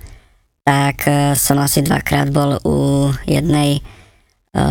tak 0.63 1.11
e, 1.11 1.35
som 1.35 1.59
asi 1.59 1.83
dvakrát 1.83 2.31
bol 2.31 2.55
u 2.63 3.11
jednej 3.27 3.83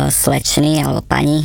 slečny 0.09 0.79
alebo 0.79 1.03
pani. 1.03 1.43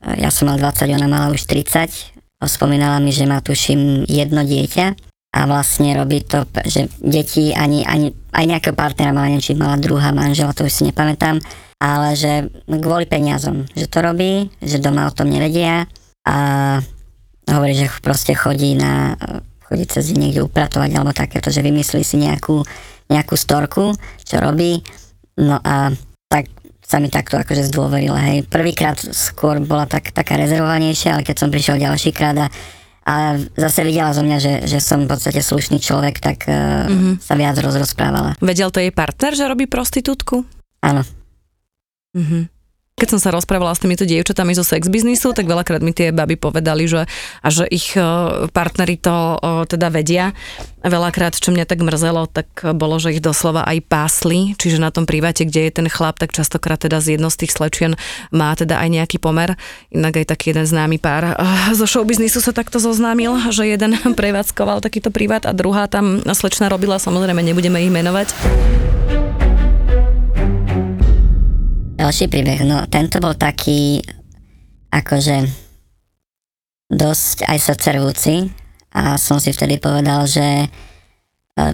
E, 0.00 0.20
Ja 0.20 0.32
som 0.32 0.48
mal 0.48 0.56
20, 0.56 0.88
ona 0.96 1.08
mala 1.08 1.32
už 1.32 1.44
30. 1.46 2.14
Spomínala 2.44 3.00
mi, 3.00 3.08
že 3.08 3.24
má 3.24 3.40
tuším 3.40 4.04
jedno 4.04 4.44
dieťa 4.44 4.86
a 5.34 5.40
vlastne 5.48 5.96
robí 5.96 6.20
to, 6.20 6.44
že 6.68 6.92
deti 7.00 7.56
ani, 7.56 7.88
ani 7.88 8.12
aj 8.36 8.44
nejakého 8.44 8.76
partnera 8.76 9.16
mala, 9.16 9.32
neviem, 9.32 9.42
či 9.42 9.56
mala 9.56 9.80
druhá 9.80 10.12
manžela, 10.12 10.52
to 10.52 10.68
už 10.68 10.72
si 10.72 10.82
nepamätám, 10.84 11.40
ale 11.80 12.12
že 12.14 12.52
kvôli 12.68 13.08
peniazom, 13.08 13.64
že 13.72 13.88
to 13.88 14.04
robí, 14.04 14.52
že 14.60 14.76
doma 14.76 15.08
o 15.08 15.16
tom 15.16 15.32
nevedia 15.32 15.88
a 16.28 16.36
hovorí, 17.48 17.74
že 17.74 17.88
proste 18.04 18.36
chodí 18.36 18.76
na 18.76 19.16
chodí 19.64 19.88
cez 19.88 20.12
deň 20.12 20.18
niekde 20.20 20.44
upratovať 20.44 20.90
alebo 20.94 21.16
takéto, 21.16 21.48
že 21.48 21.64
vymyslí 21.64 22.04
si 22.04 22.20
nejakú, 22.20 22.60
nejakú 23.10 23.34
storku, 23.34 23.96
čo 24.22 24.36
robí. 24.38 24.84
No 25.40 25.58
a 25.58 25.90
sa 26.84 27.00
mi 27.00 27.08
takto 27.08 27.40
akože 27.40 27.64
zdôverila. 27.72 28.20
Hej. 28.30 28.46
Prvýkrát 28.46 29.00
skôr 29.00 29.58
bola 29.64 29.88
tak, 29.88 30.12
taká 30.12 30.36
rezervovanejšia, 30.36 31.16
ale 31.16 31.24
keď 31.24 31.36
som 31.40 31.48
prišiel 31.48 31.80
ďalší 31.80 32.12
krát 32.12 32.36
a, 32.36 32.46
a 33.08 33.40
zase 33.56 33.82
videla 33.88 34.12
zo 34.12 34.20
mňa, 34.20 34.38
že, 34.38 34.54
že 34.68 34.78
som 34.84 35.08
v 35.08 35.10
podstate 35.10 35.40
slušný 35.40 35.80
človek, 35.80 36.20
tak 36.20 36.44
uh, 36.46 36.86
mm-hmm. 36.86 37.14
sa 37.24 37.34
viac 37.40 37.56
rozprávala. 37.58 38.36
Vedel 38.44 38.68
to 38.68 38.84
jej 38.84 38.92
partner, 38.92 39.32
že 39.32 39.48
robí 39.48 39.64
prostitútku? 39.64 40.44
Áno. 40.84 41.02
Mhm. 42.14 42.53
Keď 42.94 43.10
som 43.10 43.18
sa 43.18 43.34
rozprávala 43.34 43.74
s 43.74 43.82
týmito 43.82 44.06
dievčatami 44.06 44.54
zo 44.54 44.62
sex 44.62 44.86
biznisu, 44.86 45.34
tak 45.34 45.50
veľakrát 45.50 45.82
mi 45.82 45.90
tie 45.90 46.14
baby 46.14 46.38
povedali, 46.38 46.86
že, 46.86 47.10
a 47.42 47.48
že 47.50 47.66
ich 47.66 47.98
e, 47.98 48.00
partneri 48.54 48.94
to 49.02 49.34
e, 49.34 49.66
teda 49.66 49.90
vedia. 49.90 50.30
Veľakrát, 50.78 51.34
čo 51.34 51.50
mňa 51.50 51.66
tak 51.66 51.82
mrzelo, 51.82 52.30
tak 52.30 52.54
bolo, 52.78 53.02
že 53.02 53.10
ich 53.10 53.18
doslova 53.18 53.66
aj 53.66 53.82
pásli, 53.90 54.54
čiže 54.54 54.78
na 54.78 54.94
tom 54.94 55.10
priváte, 55.10 55.42
kde 55.42 55.66
je 55.66 55.72
ten 55.74 55.90
chlap, 55.90 56.22
tak 56.22 56.30
častokrát 56.30 56.78
teda 56.86 57.02
z 57.02 57.18
jedno 57.18 57.34
z 57.34 57.42
tých 57.42 57.58
slečien 57.58 57.98
má 58.30 58.54
teda 58.54 58.78
aj 58.78 58.86
nejaký 58.86 59.18
pomer. 59.18 59.58
Inak 59.90 60.22
aj 60.22 60.30
taký 60.30 60.54
jeden 60.54 60.62
známy 60.62 61.02
pár 61.02 61.34
e, 61.34 61.74
zo 61.74 61.90
showbiznisu 61.90 62.38
sa 62.38 62.54
takto 62.54 62.78
zoznámil, 62.78 63.50
že 63.50 63.66
jeden 63.66 63.98
prevádzkoval 64.22 64.78
takýto 64.78 65.10
privát 65.10 65.50
a 65.50 65.52
druhá 65.52 65.90
tam 65.90 66.22
slečna 66.30 66.70
robila, 66.70 67.02
samozrejme 67.02 67.42
nebudeme 67.42 67.82
ich 67.82 67.90
menovať. 67.90 68.30
Ďalší 72.04 72.28
príbeh, 72.28 72.68
no 72.68 72.84
tento 72.92 73.16
bol 73.16 73.32
taký 73.32 74.04
akože 74.92 75.48
dosť 76.92 77.48
aj 77.48 77.58
srdcervúci 77.64 78.52
a 78.92 79.16
som 79.16 79.40
si 79.40 79.48
vtedy 79.56 79.80
povedal, 79.80 80.28
že 80.28 80.44
e, 80.44 80.66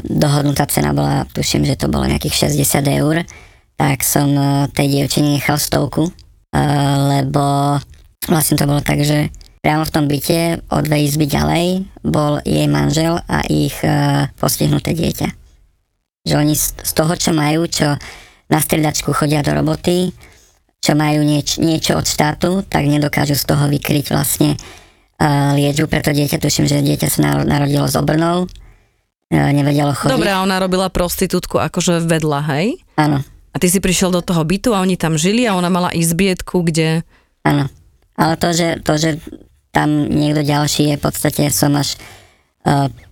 dohodnutá 0.07 0.71
cena 0.71 0.95
bola, 0.95 1.27
tuším, 1.35 1.67
že 1.67 1.75
to 1.75 1.91
bolo 1.91 2.07
nejakých 2.07 2.47
60 2.47 2.63
eur, 3.03 3.27
tak 3.75 4.07
som 4.07 4.31
e, 4.31 4.71
tej 4.71 5.03
dievčine 5.03 5.35
nechal 5.35 5.59
stovku, 5.59 6.07
e, 6.07 6.13
lebo 7.11 7.83
vlastne 8.31 8.55
to 8.55 8.71
bolo 8.71 8.87
tak, 8.87 9.03
že 9.03 9.35
priamo 9.59 9.83
v 9.83 9.95
tom 9.99 10.07
byte 10.07 10.63
o 10.71 10.79
dve 10.79 11.11
izby 11.11 11.27
ďalej 11.27 11.91
bol 12.07 12.39
jej 12.47 12.71
manžel 12.71 13.19
a 13.27 13.43
ich 13.51 13.75
postihnuté 14.39 14.95
dieťa. 14.95 15.27
Že 16.23 16.35
oni 16.39 16.55
z 16.55 16.93
toho, 16.95 17.19
čo 17.19 17.35
majú, 17.35 17.67
čo 17.67 17.99
na 18.51 18.59
striedačku 18.59 19.15
chodia 19.15 19.41
do 19.47 19.55
roboty, 19.55 20.11
čo 20.83 20.99
majú 20.99 21.23
nieč, 21.23 21.63
niečo 21.63 21.97
od 21.97 22.05
štátu, 22.05 22.67
tak 22.67 22.85
nedokážu 22.91 23.39
z 23.39 23.45
toho 23.47 23.71
vykryť 23.71 24.11
vlastne 24.11 24.59
uh, 24.59 25.55
liečbu 25.55 25.87
pre 25.87 26.03
to 26.03 26.11
dieťa. 26.11 26.43
Tuším, 26.43 26.67
že 26.67 26.83
dieťa 26.83 27.09
sa 27.09 27.21
naro- 27.23 27.47
narodilo 27.47 27.87
s 27.87 27.95
obrnou 27.95 28.51
nevedelo 29.31 29.95
chodiť. 29.95 30.11
Dobre, 30.11 30.31
a 30.35 30.43
ona 30.43 30.59
robila 30.59 30.91
prostitútku 30.91 31.63
akože 31.63 32.03
vedľa, 32.03 32.41
hej? 32.51 32.83
Áno, 32.99 33.23
A 33.55 33.57
ty 33.63 33.71
si 33.71 33.79
prišiel 33.79 34.11
do 34.11 34.23
toho 34.27 34.43
bytu 34.43 34.75
a 34.75 34.83
oni 34.83 34.99
tam 34.99 35.15
žili 35.15 35.47
a 35.47 35.55
ona 35.55 35.71
mala 35.71 35.95
izbietku, 35.95 36.67
kde... 36.67 37.07
áno. 37.47 37.71
Ale 38.19 38.35
to, 38.37 38.51
že, 38.53 38.83
to, 38.83 38.99
že 38.99 39.23
tam 39.71 40.11
niekto 40.11 40.43
ďalší 40.43 40.93
je, 40.93 40.95
v 40.99 41.03
podstate 41.07 41.43
som 41.55 41.73
až 41.79 41.95
uh, 41.95 42.20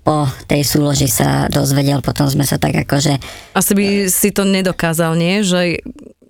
po 0.05 0.29
tej 0.45 0.61
súloži 0.61 1.09
sa 1.09 1.49
dozvedel, 1.49 2.05
potom 2.05 2.29
sme 2.29 2.45
sa 2.45 2.61
tak 2.61 2.85
akože, 2.85 3.17
Asi 3.57 3.73
by 3.73 4.13
si 4.13 4.29
to 4.29 4.45
nedokázal, 4.45 5.17
nie? 5.17 5.41
Že 5.41 5.81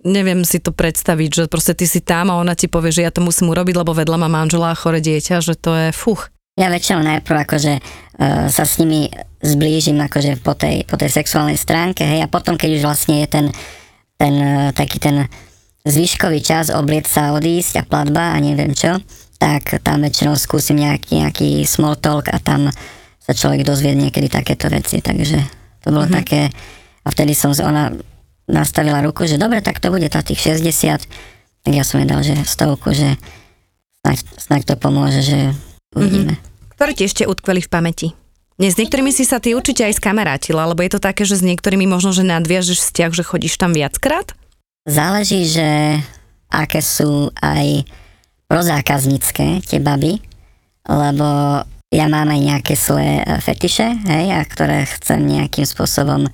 neviem 0.07 0.47
si 0.47 0.63
to 0.63 0.71
predstaviť, 0.71 1.31
že 1.35 1.43
proste 1.51 1.75
ty 1.75 1.85
si 1.85 1.99
tam 1.99 2.31
a 2.31 2.39
ona 2.39 2.55
ti 2.55 2.71
povie, 2.71 2.95
že 2.95 3.03
ja 3.03 3.11
to 3.11 3.19
musím 3.19 3.51
urobiť, 3.51 3.75
lebo 3.75 3.91
vedľa 3.91 4.17
má 4.23 4.29
manžela 4.31 4.71
a 4.71 4.79
chore 4.79 5.03
dieťa, 5.03 5.43
že 5.43 5.59
to 5.59 5.75
je 5.75 5.89
fuch. 5.91 6.31
ja 6.59 6.71
väčšinou 6.71 7.03
najprv 7.03 7.37
akože 7.47 7.73
uh, 7.79 8.47
sa 8.51 8.65
s 8.67 8.79
nimi 8.79 9.11
zblížim 9.43 9.99
akože 9.99 10.43
po 10.43 10.55
tej, 10.55 10.87
po 10.87 10.99
tej 10.99 11.11
sexuálnej 11.11 11.59
stránke, 11.59 12.03
hej, 12.03 12.27
a 12.27 12.29
potom 12.31 12.59
keď 12.59 12.79
už 12.79 12.83
vlastne 12.83 13.23
je 13.23 13.29
ten, 13.31 13.47
ten 14.19 14.35
uh, 14.35 14.71
taký 14.75 14.99
ten 14.99 15.27
zvyškový 15.87 16.43
čas 16.43 16.71
oblieť 16.75 17.07
sa, 17.07 17.35
odísť 17.35 17.83
a 17.83 17.85
platba 17.87 18.35
a 18.35 18.43
neviem 18.43 18.75
čo, 18.75 18.99
tak 19.39 19.79
tam 19.87 20.03
väčšinou 20.03 20.35
skúsim 20.35 20.83
nejaký, 20.83 21.23
nejaký 21.23 21.63
small 21.63 21.95
talk 21.95 22.27
a 22.31 22.43
tam 22.43 22.75
sa 23.29 23.37
človek 23.37 23.61
dozvie 23.61 23.93
niekedy 23.93 24.33
takéto 24.33 24.73
veci, 24.73 25.05
takže 25.05 25.45
to 25.85 25.93
bolo 25.93 26.09
mm-hmm. 26.09 26.19
také 26.25 26.49
a 27.05 27.09
vtedy 27.13 27.37
som, 27.37 27.53
ona 27.53 27.93
nastavila 28.49 29.05
ruku, 29.05 29.29
že 29.29 29.37
dobre, 29.37 29.61
tak 29.61 29.85
to 29.85 29.93
bude 29.93 30.09
tá 30.09 30.25
tých 30.25 30.57
60, 30.57 31.05
tak 31.65 31.73
ja 31.73 31.85
som 31.85 32.01
jej 32.01 32.09
dal, 32.09 32.25
že 32.25 32.41
stovku, 32.49 32.97
že 32.97 33.21
snaď, 34.01 34.19
snaď 34.41 34.61
to 34.73 34.75
pomôže, 34.81 35.21
že 35.21 35.53
uvidíme. 35.93 36.41
Mm-hmm. 36.41 36.73
Ktoré 36.73 36.97
ti 36.97 37.05
ešte 37.05 37.29
utkveli 37.29 37.61
v 37.61 37.69
pamäti? 37.69 38.09
Nie, 38.59 38.75
s 38.75 38.81
niektorými 38.81 39.15
si 39.15 39.23
sa 39.23 39.39
ty 39.39 39.55
určite 39.55 39.87
aj 39.87 40.03
skamarátila, 40.03 40.67
lebo 40.67 40.83
je 40.83 40.99
to 40.99 41.01
také, 41.01 41.23
že 41.23 41.39
s 41.39 41.47
niektorými 41.47 41.87
možno, 41.87 42.11
že 42.11 42.27
nadviažeš 42.27 42.91
vzťah, 42.91 43.11
že 43.15 43.23
chodíš 43.23 43.55
tam 43.55 43.71
viackrát? 43.71 44.35
Záleží, 44.83 45.47
že 45.47 46.01
aké 46.51 46.83
sú 46.83 47.31
aj 47.39 47.87
prozákaznícke 48.51 49.63
tie 49.63 49.79
baby, 49.79 50.19
lebo 50.89 51.63
ja 51.89 52.07
mám 52.07 52.29
aj 52.29 52.41
nejaké 52.41 52.75
svoje 52.77 53.25
e, 53.25 53.41
fetiše, 53.41 53.97
hej, 54.05 54.27
a 54.37 54.45
ktoré 54.45 54.85
chcem 54.85 55.25
nejakým 55.25 55.65
spôsobom 55.65 56.29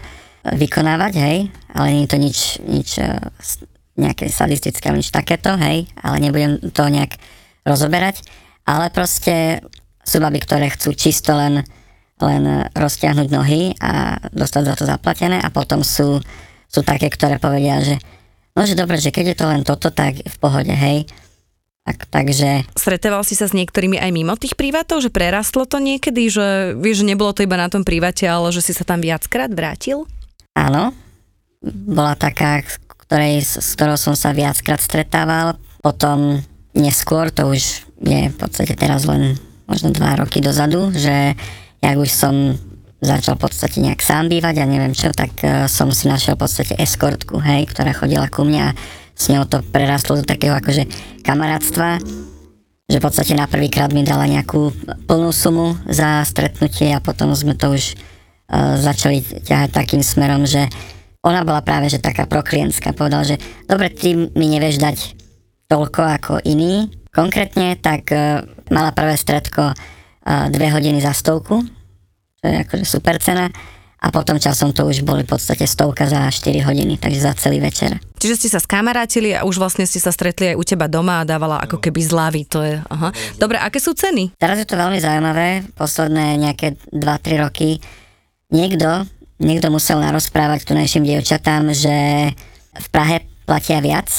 vykonávať, 0.44 1.12
hej, 1.16 1.38
ale 1.72 1.86
nie 1.94 2.02
je 2.04 2.10
to 2.10 2.18
nič, 2.18 2.38
nič 2.66 2.88
e, 2.98 3.06
nejaké 3.94 4.26
sadistické, 4.26 4.90
nič 4.90 5.14
takéto, 5.14 5.54
hej, 5.54 5.86
ale 6.02 6.16
nebudem 6.18 6.58
to 6.74 6.82
nejak 6.90 7.14
rozoberať, 7.62 8.26
ale 8.66 8.90
proste 8.90 9.62
sú 10.02 10.18
baby, 10.18 10.42
ktoré 10.42 10.68
chcú 10.74 10.92
čisto 10.92 11.32
len, 11.38 11.62
len 12.18 12.42
roztiahnuť 12.74 13.28
nohy 13.30 13.78
a 13.78 14.18
dostať 14.34 14.62
za 14.66 14.74
to 14.74 14.84
zaplatené 14.84 15.38
a 15.38 15.48
potom 15.54 15.86
sú, 15.86 16.18
sú 16.66 16.80
také, 16.82 17.08
ktoré 17.08 17.38
povedia, 17.38 17.78
že 17.80 17.96
no, 18.58 18.66
že 18.66 18.74
dobre, 18.74 18.98
že 18.98 19.14
keď 19.14 19.32
je 19.32 19.36
to 19.38 19.46
len 19.46 19.62
toto, 19.62 19.94
tak 19.94 20.18
v 20.18 20.36
pohode, 20.42 20.74
hej. 20.74 21.06
Tak, 21.84 22.08
takže 22.08 22.64
Stretával 22.72 23.28
si 23.28 23.36
sa 23.36 23.44
s 23.44 23.52
niektorými 23.52 24.00
aj 24.00 24.08
mimo 24.08 24.32
tých 24.40 24.56
privátov, 24.56 25.04
že 25.04 25.12
prerastlo 25.12 25.68
to 25.68 25.76
niekedy, 25.76 26.32
že 26.32 26.72
vieš, 26.80 27.04
že 27.04 27.12
nebolo 27.12 27.36
to 27.36 27.44
iba 27.44 27.60
na 27.60 27.68
tom 27.68 27.84
priváte, 27.84 28.24
ale 28.24 28.48
že 28.56 28.64
si 28.64 28.72
sa 28.72 28.88
tam 28.88 29.04
viackrát 29.04 29.52
vrátil? 29.52 30.08
áno, 30.54 30.94
bola 31.64 32.14
taká, 32.14 32.62
ktorej, 32.86 33.42
s 33.42 33.74
ktorou 33.74 33.98
som 33.98 34.14
sa 34.14 34.30
viackrát 34.30 34.78
stretával, 34.78 35.58
potom 35.82 36.40
neskôr, 36.72 37.28
to 37.34 37.50
už 37.50 37.84
je 38.00 38.20
v 38.30 38.36
podstate 38.38 38.78
teraz 38.78 39.04
len 39.04 39.36
možno 39.66 39.90
dva 39.90 40.16
roky 40.16 40.40
dozadu, 40.40 40.94
že 40.94 41.34
jak 41.82 41.96
už 41.98 42.10
som 42.10 42.56
začal 43.04 43.36
v 43.36 43.44
podstate 43.44 43.84
nejak 43.84 44.00
sám 44.00 44.32
bývať 44.32 44.64
a 44.64 44.70
neviem 44.70 44.96
čo, 44.96 45.12
tak 45.12 45.36
eh, 45.44 45.68
som 45.68 45.92
si 45.92 46.08
našiel 46.08 46.40
v 46.40 46.42
podstate 46.48 46.74
eskortku, 46.80 47.36
hej, 47.42 47.68
ktorá 47.68 47.92
chodila 47.92 48.30
ku 48.32 48.46
mne 48.46 48.72
a 48.72 48.76
s 49.14 49.30
ňou 49.30 49.46
to 49.46 49.62
prerastlo 49.70 50.18
do 50.18 50.24
takého 50.26 50.58
akože 50.58 50.90
kamarátstva, 51.22 52.02
že 52.84 53.00
v 53.00 53.04
podstate 53.04 53.32
na 53.32 53.48
prvýkrát 53.48 53.94
mi 53.94 54.04
dala 54.04 54.28
nejakú 54.28 54.74
plnú 55.08 55.30
sumu 55.32 55.78
za 55.88 56.20
stretnutie 56.26 56.92
a 56.92 57.00
potom 57.00 57.32
sme 57.32 57.56
to 57.56 57.72
už 57.72 57.96
uh, 57.96 58.76
začali 58.76 59.24
ťahať 59.24 59.70
takým 59.72 60.02
smerom, 60.04 60.44
že 60.44 60.68
ona 61.24 61.40
bola 61.40 61.64
práve 61.64 61.88
že 61.88 62.02
taká 62.02 62.28
proklientská. 62.28 62.92
Povedal, 62.92 63.24
že 63.24 63.36
dobre, 63.64 63.88
ty 63.88 64.12
mi 64.12 64.46
nevieš 64.52 64.76
dať 64.76 64.96
toľko 65.72 66.02
ako 66.20 66.32
iný. 66.44 66.92
Konkrétne, 67.08 67.80
tak 67.80 68.12
uh, 68.12 68.44
mala 68.68 68.92
prvé 68.92 69.16
stredko 69.16 69.72
uh, 69.72 70.46
dve 70.52 70.68
hodiny 70.68 71.00
za 71.00 71.16
stovku, 71.16 71.64
čo 72.42 72.44
je 72.44 72.56
akože 72.68 72.84
super 72.84 73.16
cena. 73.22 73.48
A 74.04 74.12
potom 74.12 74.36
časom 74.36 74.76
to 74.76 74.84
už 74.84 75.00
boli 75.00 75.24
v 75.24 75.32
podstate 75.32 75.64
stovka 75.64 76.04
za 76.04 76.28
4 76.28 76.60
hodiny, 76.60 77.00
takže 77.00 77.24
za 77.24 77.32
celý 77.40 77.64
večer. 77.64 77.96
Čiže 78.20 78.36
ste 78.36 78.48
sa 78.52 78.60
skamarátili 78.60 79.32
a 79.32 79.48
už 79.48 79.56
vlastne 79.56 79.88
ste 79.88 79.96
sa 79.96 80.12
stretli 80.12 80.52
aj 80.52 80.60
u 80.60 80.64
teba 80.64 80.92
doma 80.92 81.24
a 81.24 81.28
dávala 81.28 81.56
ako 81.64 81.80
keby 81.80 82.04
zľavy, 82.04 82.44
to 82.44 82.60
je, 82.60 82.84
aha. 82.84 83.16
Dobre, 83.40 83.56
aké 83.56 83.80
sú 83.80 83.96
ceny? 83.96 84.36
Teraz 84.36 84.60
je 84.60 84.68
to 84.68 84.76
veľmi 84.76 85.00
zaujímavé, 85.00 85.64
posledné 85.72 86.36
nejaké 86.36 86.76
2-3 86.92 87.44
roky. 87.48 87.80
Niekto, 88.52 89.08
niekto 89.40 89.72
musel 89.72 90.04
narozprávať 90.04 90.68
tunajším 90.68 91.08
dievčatám, 91.08 91.72
že 91.72 91.96
v 92.76 92.86
Prahe 92.92 93.24
platia 93.48 93.80
viac, 93.80 94.12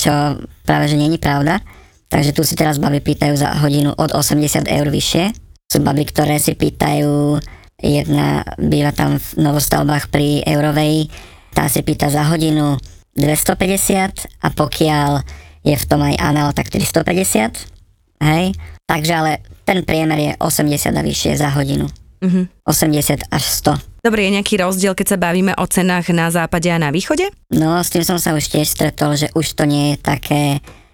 čo 0.00 0.40
práve 0.64 0.88
že 0.88 0.96
není 0.96 1.20
pravda. 1.20 1.60
Takže 2.08 2.32
tu 2.32 2.44
si 2.44 2.56
teraz 2.56 2.80
baby 2.80 3.00
pýtajú 3.00 3.36
za 3.36 3.60
hodinu 3.60 3.92
od 3.92 4.12
80 4.12 4.68
eur 4.68 4.88
vyššie. 4.88 5.24
Sú 5.68 5.80
baby, 5.80 6.04
ktoré 6.08 6.36
si 6.36 6.52
pýtajú, 6.52 7.40
jedna 7.82 8.46
býva 8.56 8.94
tam 8.94 9.18
v 9.18 9.28
novostavbách 9.42 10.08
pri 10.08 10.46
Eurovej, 10.46 11.10
tá 11.52 11.68
si 11.68 11.84
pýta 11.84 12.08
za 12.08 12.24
hodinu 12.30 12.78
250 13.18 14.40
a 14.40 14.48
pokiaľ 14.48 15.10
je 15.62 15.76
v 15.76 15.84
tom 15.84 16.00
aj 16.02 16.16
anal, 16.18 16.48
tak 16.56 16.72
350. 16.72 18.22
Hej? 18.22 18.56
Takže 18.88 19.12
ale 19.12 19.32
ten 19.66 19.84
priemer 19.86 20.18
je 20.18 20.32
80 20.38 20.94
a 20.94 21.02
vyššie 21.02 21.32
za 21.38 21.52
hodinu. 21.52 21.86
Mhm. 22.22 22.62
80 22.62 23.26
až 23.34 23.44
100. 23.66 24.02
Dobre, 24.02 24.26
je 24.26 24.34
nejaký 24.34 24.58
rozdiel, 24.58 24.94
keď 24.94 25.14
sa 25.14 25.18
bavíme 25.18 25.54
o 25.58 25.66
cenách 25.66 26.10
na 26.10 26.30
západe 26.30 26.66
a 26.70 26.78
na 26.78 26.90
východe? 26.90 27.30
No, 27.54 27.78
s 27.78 27.90
tým 27.90 28.02
som 28.02 28.18
sa 28.18 28.34
už 28.34 28.50
tiež 28.50 28.66
stretol, 28.66 29.14
že 29.14 29.30
už 29.34 29.54
to 29.54 29.66
nie 29.66 29.94
je 29.94 29.96
také, 30.02 30.42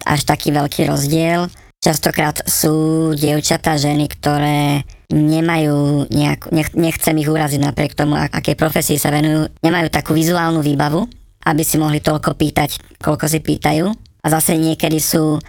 až 0.05 0.29
taký 0.29 0.53
veľký 0.53 0.89
rozdiel. 0.89 1.49
Častokrát 1.81 2.45
sú 2.45 3.13
dievčatá, 3.17 3.81
ženy, 3.81 4.13
ktoré 4.13 4.85
nemajú 5.09 6.05
nejak, 6.13 6.53
nech, 6.53 6.71
nechcem 6.77 7.17
ich 7.17 7.29
uraziť 7.29 7.61
napriek 7.65 7.97
tomu, 7.97 8.17
ak- 8.17 8.37
akej 8.45 8.57
profesii 8.61 9.01
sa 9.01 9.09
venujú, 9.09 9.49
nemajú 9.65 9.89
takú 9.89 10.13
vizuálnu 10.13 10.61
výbavu, 10.61 11.09
aby 11.49 11.63
si 11.65 11.81
mohli 11.81 12.05
toľko 12.05 12.37
pýtať, 12.37 13.01
koľko 13.01 13.25
si 13.25 13.41
pýtajú. 13.41 13.89
A 14.21 14.27
zase 14.29 14.61
niekedy 14.61 15.01
sú 15.01 15.41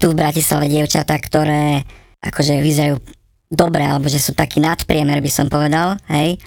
tu 0.00 0.06
v 0.10 0.18
Bratislave 0.18 0.72
dievčatá, 0.72 1.20
ktoré 1.20 1.84
akože 2.24 2.58
vyzerajú 2.64 2.96
dobre, 3.52 3.84
alebo 3.84 4.08
že 4.08 4.18
sú 4.18 4.32
taký 4.32 4.58
nadpriemer, 4.58 5.20
by 5.20 5.30
som 5.30 5.46
povedal, 5.46 6.00
hej. 6.10 6.40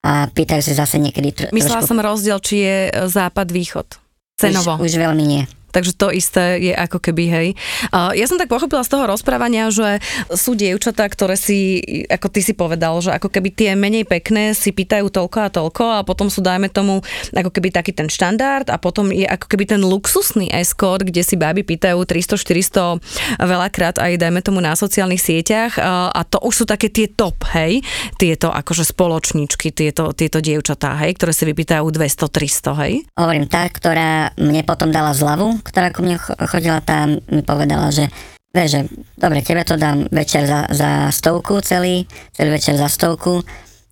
A 0.00 0.28
pýtajú 0.28 0.62
si 0.64 0.72
zase 0.72 0.96
niekedy 0.96 1.28
tr- 1.32 1.52
Myslela 1.52 1.84
trošku... 1.84 1.92
som 1.92 1.98
rozdiel, 2.00 2.38
či 2.40 2.56
je 2.64 2.78
e, 2.88 2.90
západ-východ. 3.08 4.00
Cenovo. 4.40 4.80
Už, 4.80 4.88
už 4.88 4.92
veľmi 4.96 5.24
nie. 5.24 5.42
Takže 5.70 5.94
to 5.94 6.10
isté 6.10 6.58
je 6.58 6.72
ako 6.74 6.98
keby, 6.98 7.24
hej. 7.30 7.48
Ja 7.92 8.26
som 8.26 8.36
tak 8.36 8.50
pochopila 8.50 8.82
z 8.82 8.90
toho 8.90 9.06
rozprávania, 9.06 9.70
že 9.70 10.02
sú 10.34 10.58
dievčatá, 10.58 11.06
ktoré 11.06 11.38
si, 11.38 11.80
ako 12.10 12.26
ty 12.28 12.40
si 12.42 12.52
povedal, 12.54 12.98
že 13.00 13.14
ako 13.14 13.30
keby 13.30 13.54
tie 13.54 13.70
menej 13.78 14.04
pekné 14.06 14.52
si 14.52 14.74
pýtajú 14.74 15.08
toľko 15.08 15.38
a 15.40 15.48
toľko 15.48 15.84
a 15.96 16.00
potom 16.02 16.26
sú, 16.26 16.42
dajme 16.42 16.66
tomu, 16.68 17.02
ako 17.30 17.50
keby 17.54 17.70
taký 17.70 17.94
ten 17.94 18.10
štandard 18.10 18.66
a 18.68 18.76
potom 18.76 19.14
je 19.14 19.24
ako 19.24 19.46
keby 19.46 19.64
ten 19.70 19.80
luxusný 19.80 20.50
escort, 20.50 21.06
kde 21.06 21.22
si 21.22 21.38
báby 21.38 21.62
pýtajú 21.62 22.02
300-400 22.02 22.98
veľakrát 23.38 24.02
aj, 24.02 24.18
dajme 24.18 24.40
tomu, 24.42 24.58
na 24.58 24.74
sociálnych 24.74 25.22
sieťach 25.22 25.78
a 26.10 26.20
to 26.26 26.42
už 26.42 26.62
sú 26.62 26.64
také 26.66 26.90
tie 26.90 27.06
top, 27.06 27.46
hej, 27.54 27.84
tieto 28.18 28.50
akože 28.50 28.82
spoločničky, 28.90 29.70
tieto, 29.70 30.10
tieto 30.10 30.42
dievčatá, 30.42 30.98
hej, 31.06 31.14
ktoré 31.14 31.30
si 31.30 31.44
vypýtajú 31.46 31.86
200-300, 31.86 32.82
hej. 32.84 32.92
Hovorím, 33.14 33.46
tá, 33.46 33.68
ktorá 33.68 34.34
mne 34.40 34.66
potom 34.66 34.90
dala 34.90 35.14
zľavu, 35.14 35.59
ktorá 35.60 35.92
ku 35.92 36.02
mne 36.02 36.16
cho- 36.16 36.36
chodila, 36.48 36.80
tá 36.80 37.06
mi 37.06 37.42
povedala, 37.44 37.88
že 37.88 38.08
vieš, 38.50 38.68
že 38.68 38.80
dobre, 39.14 39.40
tebe 39.40 39.62
to 39.62 39.78
dám 39.78 40.10
večer 40.10 40.44
za, 40.44 40.66
za 40.70 41.08
stovku 41.08 41.62
celý, 41.62 42.04
celý 42.34 42.56
večer 42.56 42.74
za 42.74 42.90
stovku 42.90 43.40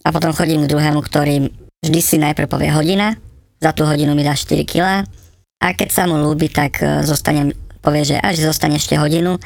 a 0.02 0.08
potom 0.10 0.34
chodím 0.34 0.66
k 0.66 0.70
druhému, 0.70 1.00
ktorý 1.00 1.52
vždy 1.84 2.00
si 2.02 2.16
najprv 2.18 2.50
povie 2.50 2.70
hodina, 2.74 3.14
za 3.58 3.70
tú 3.70 3.86
hodinu 3.86 4.14
mi 4.14 4.26
dá 4.26 4.34
4 4.34 4.66
kg 4.66 5.06
a 5.58 5.66
keď 5.74 5.88
sa 5.90 6.06
mu 6.06 6.18
ľúbi, 6.18 6.50
tak 6.50 6.78
e, 6.78 7.02
zostane, 7.02 7.54
povie, 7.82 8.06
že 8.06 8.16
až 8.18 8.46
zostane 8.46 8.78
ešte 8.78 8.94
hodinu 8.94 9.38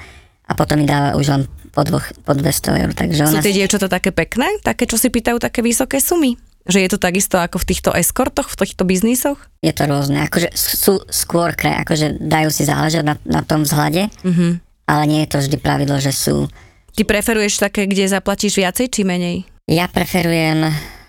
a 0.44 0.52
potom 0.52 0.76
mi 0.76 0.84
dáva 0.84 1.16
už 1.16 1.26
len 1.28 1.42
po, 1.72 1.80
dvoch, 1.88 2.04
po 2.24 2.36
200 2.36 2.80
eur. 2.84 2.90
Takže 2.92 3.20
Sú 3.24 3.32
ona 3.32 3.40
tie 3.40 3.56
dievčatá 3.56 3.88
také 3.88 4.12
pekné? 4.12 4.60
Také, 4.60 4.84
čo 4.84 5.00
si 5.00 5.08
pýtajú 5.08 5.40
také 5.40 5.64
vysoké 5.64 6.04
sumy? 6.04 6.36
Že 6.62 6.78
je 6.78 6.88
to 6.88 6.98
takisto 6.98 7.36
ako 7.36 7.58
v 7.58 7.68
týchto 7.68 7.90
eskortoch, 7.90 8.46
v 8.46 8.56
týchto 8.62 8.82
biznisoch? 8.82 9.38
je 9.58 9.70
to 9.70 9.84
rôzne. 9.84 10.22
Akože 10.22 10.50
sú 10.52 11.02
skôr, 11.06 11.54
kre, 11.54 11.74
akože 11.80 12.18
dajú 12.18 12.50
si 12.50 12.62
záležať 12.62 13.02
na, 13.02 13.14
na 13.22 13.42
tom 13.42 13.62
vzhľade, 13.62 14.10
Mhm. 14.22 14.58
ale 14.84 15.02
nie 15.06 15.20
je 15.22 15.30
to 15.30 15.38
vždy 15.38 15.56
pravidlo, 15.56 15.98
že 15.98 16.10
sú 16.10 16.46
Ty 16.92 17.08
preferuješ 17.08 17.56
také, 17.56 17.88
kde 17.88 18.04
zaplatíš 18.04 18.52
viacej 18.54 18.86
či 18.86 19.00
menej? 19.02 19.48
Ja 19.64 19.88
preferujem 19.88 20.68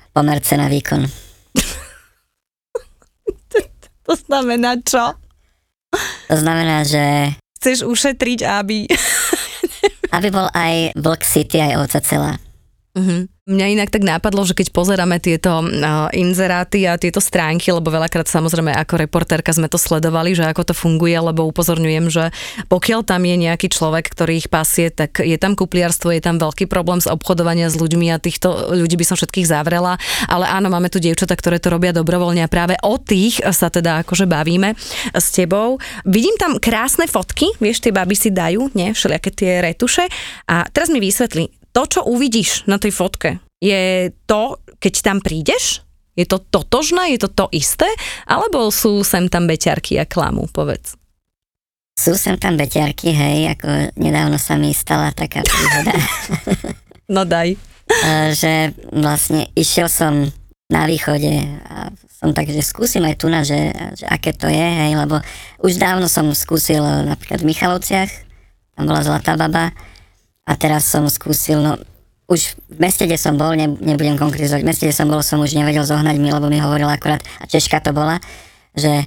pomer 0.10 0.40
cena 0.40 0.66
výkon. 0.68 1.04
To 4.04 4.20
znamená 4.20 4.76
čo? 4.84 5.16
To 6.28 6.36
znamená, 6.36 6.84
že 6.84 7.32
Chceš 7.56 7.88
ušetriť, 7.88 8.40
aby... 8.44 8.84
aby 10.12 10.28
bol 10.28 10.52
aj 10.52 10.92
Vlk 10.94 11.24
City, 11.24 11.64
aj 11.64 11.80
ovca 11.80 12.00
celá. 12.04 12.34
Uh-huh. 12.92 13.24
Mňa 13.44 13.76
inak 13.76 13.92
tak 13.92 14.08
nápadlo, 14.08 14.48
že 14.48 14.56
keď 14.56 14.72
pozeráme 14.72 15.20
tieto 15.20 15.60
uh, 15.60 16.08
inzeráty 16.16 16.88
a 16.88 16.96
tieto 16.96 17.20
stránky, 17.20 17.76
lebo 17.76 17.92
veľakrát 17.92 18.24
samozrejme 18.24 18.72
ako 18.72 19.04
reportérka 19.04 19.52
sme 19.52 19.68
to 19.68 19.76
sledovali, 19.76 20.32
že 20.32 20.48
ako 20.48 20.72
to 20.72 20.72
funguje, 20.72 21.12
lebo 21.12 21.44
upozorňujem, 21.52 22.08
že 22.08 22.32
pokiaľ 22.72 23.04
tam 23.04 23.20
je 23.28 23.36
nejaký 23.36 23.68
človek, 23.68 24.16
ktorý 24.16 24.40
ich 24.40 24.48
pasie, 24.48 24.88
tak 24.96 25.20
je 25.20 25.36
tam 25.36 25.60
kupliarstvo, 25.60 26.16
je 26.16 26.24
tam 26.24 26.40
veľký 26.40 26.72
problém 26.72 27.04
s 27.04 27.12
obchodovania 27.12 27.68
s 27.68 27.76
ľuďmi 27.76 28.16
a 28.16 28.24
týchto 28.24 28.80
ľudí 28.80 28.96
by 28.96 29.12
som 29.12 29.20
všetkých 29.20 29.52
zavrela, 29.52 30.00
ale 30.32 30.48
áno, 30.48 30.72
máme 30.72 30.88
tu 30.88 31.04
dievčatá, 31.04 31.36
ktoré 31.36 31.60
to 31.60 31.68
robia 31.68 31.92
dobrovoľne 31.92 32.48
a 32.48 32.48
práve 32.48 32.80
o 32.80 32.96
tých 32.96 33.44
sa 33.44 33.68
teda 33.68 34.08
akože 34.08 34.24
bavíme 34.24 34.72
s 35.12 35.36
tebou. 35.36 35.84
Vidím 36.08 36.40
tam 36.40 36.64
krásne 36.64 37.12
fotky, 37.12 37.52
vieš, 37.60 37.84
tie 37.84 37.92
baby 37.92 38.16
si 38.16 38.32
dajú, 38.32 38.72
nie, 38.72 38.96
všelijaké 38.96 39.36
tie 39.36 39.60
retuše. 39.60 40.08
A 40.48 40.64
teraz 40.72 40.88
mi 40.88 41.04
vysvetli, 41.04 41.63
to, 41.74 41.82
čo 41.90 42.02
uvidíš 42.06 42.70
na 42.70 42.78
tej 42.78 42.94
fotke, 42.94 43.42
je 43.58 44.14
to, 44.30 44.62
keď 44.78 44.94
tam 45.02 45.18
prídeš? 45.20 45.82
Je 46.14 46.30
to 46.30 46.38
totožné? 46.38 47.18
Je 47.18 47.26
to 47.26 47.30
to 47.34 47.50
isté? 47.50 47.90
Alebo 48.30 48.70
sú 48.70 49.02
sem 49.02 49.26
tam 49.26 49.50
beťarky 49.50 49.98
a 49.98 50.06
klamu, 50.06 50.46
povedz. 50.46 50.94
Sú 51.98 52.14
sem 52.14 52.38
tam 52.38 52.58
beťarky, 52.58 53.10
hej, 53.10 53.58
ako 53.58 53.98
nedávno 53.98 54.38
sa 54.38 54.58
mi 54.58 54.74
stala 54.74 55.14
taká 55.14 55.42
príhoda, 55.42 55.94
No 57.14 57.26
daj. 57.28 57.54
eh, 58.08 58.32
že 58.34 58.74
vlastne 58.94 59.50
išiel 59.54 59.92
som 59.92 60.30
na 60.72 60.90
východe 60.90 61.30
a 61.70 61.92
som 62.08 62.32
tak, 62.32 62.50
že 62.50 62.64
skúsim 62.64 63.04
aj 63.04 63.20
tu 63.20 63.28
na, 63.28 63.44
že, 63.44 63.70
že 64.00 64.08
aké 64.08 64.32
to 64.34 64.48
je, 64.48 64.64
hej, 64.64 64.96
lebo 64.96 65.20
už 65.62 65.76
dávno 65.78 66.08
som 66.08 66.26
skúsil 66.32 66.82
napríklad 66.82 67.44
v 67.44 67.50
Michalovciach, 67.52 68.12
tam 68.74 68.90
bola 68.90 69.06
Zlatá 69.06 69.38
baba 69.38 69.76
a 70.44 70.52
teraz 70.60 70.88
som 70.88 71.08
skúsil, 71.08 71.64
no 71.64 71.80
už 72.28 72.56
v 72.72 72.78
meste, 72.80 73.04
kde 73.04 73.20
som 73.20 73.36
bol, 73.36 73.54
ne, 73.54 73.68
nebudem 73.68 74.16
konkretizovať, 74.16 74.64
v 74.64 74.68
meste, 74.68 74.84
kde 74.88 74.96
som 74.96 75.08
bol, 75.12 75.20
som 75.20 75.44
už 75.44 75.56
nevedel 75.56 75.84
zohnať 75.84 76.16
mi, 76.18 76.32
lebo 76.32 76.48
mi 76.48 76.60
hovorila 76.60 76.96
akorát, 76.96 77.20
a 77.40 77.46
Češka 77.46 77.84
to 77.84 77.92
bola, 77.92 78.18
že, 78.74 79.06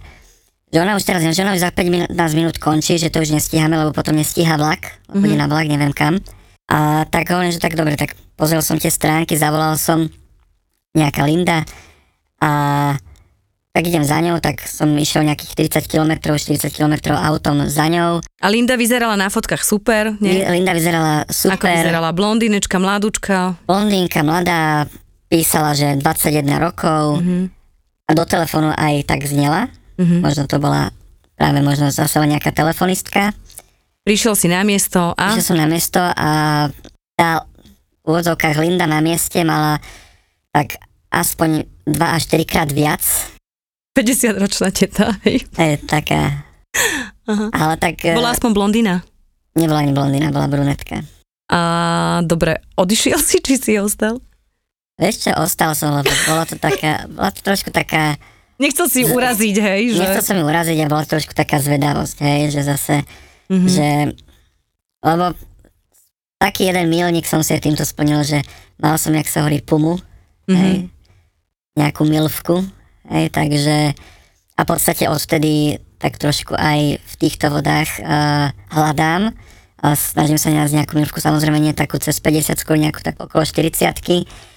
že 0.68 0.78
ona 0.78 0.94
už 0.94 1.02
teraz, 1.04 1.24
že 1.24 1.42
ona 1.42 1.56
už 1.56 1.64
za 1.64 1.72
5 1.72 1.88
minút, 1.88 2.08
15 2.12 2.38
minút 2.38 2.56
končí, 2.60 3.00
že 3.00 3.08
to 3.08 3.24
už 3.24 3.32
nestíhame, 3.32 3.76
lebo 3.76 3.96
potom 3.96 4.14
nestíha 4.14 4.60
vlak, 4.60 4.84
mm-hmm. 4.84 5.20
chodí 5.24 5.36
na 5.36 5.48
vlak, 5.48 5.66
neviem 5.66 5.92
kam. 5.96 6.20
A 6.66 7.08
tak 7.08 7.30
hovorím, 7.30 7.54
že 7.54 7.62
tak 7.62 7.78
dobre, 7.78 7.96
tak 7.96 8.12
pozrel 8.36 8.60
som 8.60 8.76
tie 8.76 8.92
stránky, 8.92 9.38
zavolal 9.38 9.80
som 9.80 10.06
nejaká 10.92 11.24
Linda 11.24 11.64
a 12.40 12.50
tak 13.76 13.84
idem 13.84 14.00
za 14.00 14.16
ňou, 14.18 14.40
tak 14.40 14.64
som 14.64 14.88
išiel 14.90 15.20
nejakých 15.22 15.52
30 15.68 15.84
km, 15.84 16.32
40 16.32 16.72
km 16.72 17.12
autom 17.12 17.68
za 17.68 17.84
ňou. 17.84 18.24
A 18.40 18.46
Linda 18.48 18.72
vyzerala 18.72 19.14
na 19.14 19.28
fotkách 19.28 19.60
super, 19.60 20.16
nie? 20.16 20.40
Li- 20.40 20.48
Linda 20.50 20.72
vyzerala 20.72 21.28
super. 21.28 21.60
Ako 21.60 21.68
vyzerala 21.68 22.08
blondínečka, 22.10 22.80
mladúčka. 22.80 23.60
blondínka, 23.62 24.24
mladá, 24.24 24.88
písala, 25.28 25.76
že 25.76 25.92
21 25.94 26.56
rokov 26.56 27.20
Mhm. 27.20 27.52
a 28.06 28.16
do 28.16 28.24
telefónu 28.24 28.72
aj 28.72 29.04
tak 29.04 29.28
znela. 29.28 29.68
Mhm. 30.00 30.24
Možno 30.24 30.48
to 30.48 30.56
bola 30.56 30.88
práve 31.36 31.60
možno 31.60 31.92
zase 31.92 32.16
nejaká 32.16 32.48
telefonistka. 32.50 33.36
Prišiel 34.00 34.32
si 34.32 34.48
na 34.48 34.64
miesto 34.64 35.12
a... 35.12 35.36
Že 35.36 35.44
som 35.44 35.58
na 35.58 35.68
miesto 35.68 36.00
a 36.00 36.30
tá 37.12 37.44
v 38.00 38.08
úvodzovkách 38.08 38.56
Linda 38.56 38.88
na 38.88 39.04
mieste 39.04 39.44
mala 39.44 39.82
tak 40.48 40.80
aspoň 41.10 41.68
2 41.84 41.92
až 41.92 42.22
4 42.24 42.48
krát 42.48 42.70
viac. 42.70 43.04
50-ročná 43.96 44.68
teta, 44.70 45.16
hej. 45.24 45.40
Je 45.48 45.76
taká... 45.80 46.44
Aha. 47.26 47.48
Ale 47.50 47.74
tak 47.80 48.04
eh, 48.04 48.12
Bola 48.12 48.30
aspoň 48.30 48.50
blondína. 48.52 49.00
nebola 49.56 49.80
ani 49.80 49.90
blondína, 49.90 50.28
bola 50.28 50.46
brunetka. 50.46 51.00
A 51.48 51.60
dobre, 52.20 52.60
odišiel 52.76 53.16
si, 53.18 53.40
či 53.40 53.56
si 53.56 53.72
ostal? 53.80 54.20
Vieš 54.96 55.24
čo, 55.24 55.30
ostal 55.34 55.72
som, 55.72 55.92
lebo 55.92 56.08
bolo 56.28 56.44
to 56.44 56.54
taká, 56.54 57.08
bola 57.08 57.32
to 57.32 57.40
trošku 57.40 57.72
taká, 57.72 58.20
Nechcel 58.56 58.88
si 58.88 59.04
uraziť, 59.04 59.56
hej, 59.58 59.82
že... 59.92 60.00
nechcel 60.00 60.24
som 60.24 60.36
ju 60.36 60.44
uraziť 60.44 60.78
a 60.80 60.88
bola 60.88 61.04
to 61.04 61.12
trošku 61.12 61.32
taká 61.32 61.60
zvedavosť, 61.60 62.16
hej, 62.20 62.40
že 62.50 62.60
zase 62.62 62.94
Mhm. 63.46 63.68
že 63.68 63.88
lebo 65.00 65.36
taký 66.36 66.66
jeden 66.66 66.88
milník 66.88 67.24
som 67.24 67.38
si 67.40 67.54
týmto 67.56 67.84
splnil, 67.84 68.26
že 68.26 68.42
mal 68.76 68.98
som, 68.98 69.12
jak 69.12 69.28
sa 69.28 69.44
hovorí, 69.44 69.60
pumu, 69.60 70.00
Mhm. 70.48 70.56
hej, 70.56 70.76
nejakú 71.74 72.02
milvku, 72.02 72.64
hej, 73.10 73.30
takže 73.30 73.94
a 74.56 74.60
v 74.64 74.68
podstate 74.68 75.04
odtedy 75.06 75.82
tak 76.00 76.16
trošku 76.16 76.56
aj 76.56 77.00
v 77.00 77.14
týchto 77.20 77.52
vodách 77.52 78.00
uh, 78.00 78.52
hľadám 78.72 79.32
a 79.80 79.92
snažím 79.92 80.40
sa 80.40 80.52
nájsť 80.52 80.76
nejakú 80.76 80.92
milvku, 80.96 81.20
samozrejme 81.20 81.60
nie 81.60 81.76
takú 81.76 82.00
cez 82.00 82.16
50, 82.20 82.56
skôr 82.56 82.80
nejakú 82.80 83.04
tak 83.04 83.20
okolo 83.20 83.44
40 83.44 83.92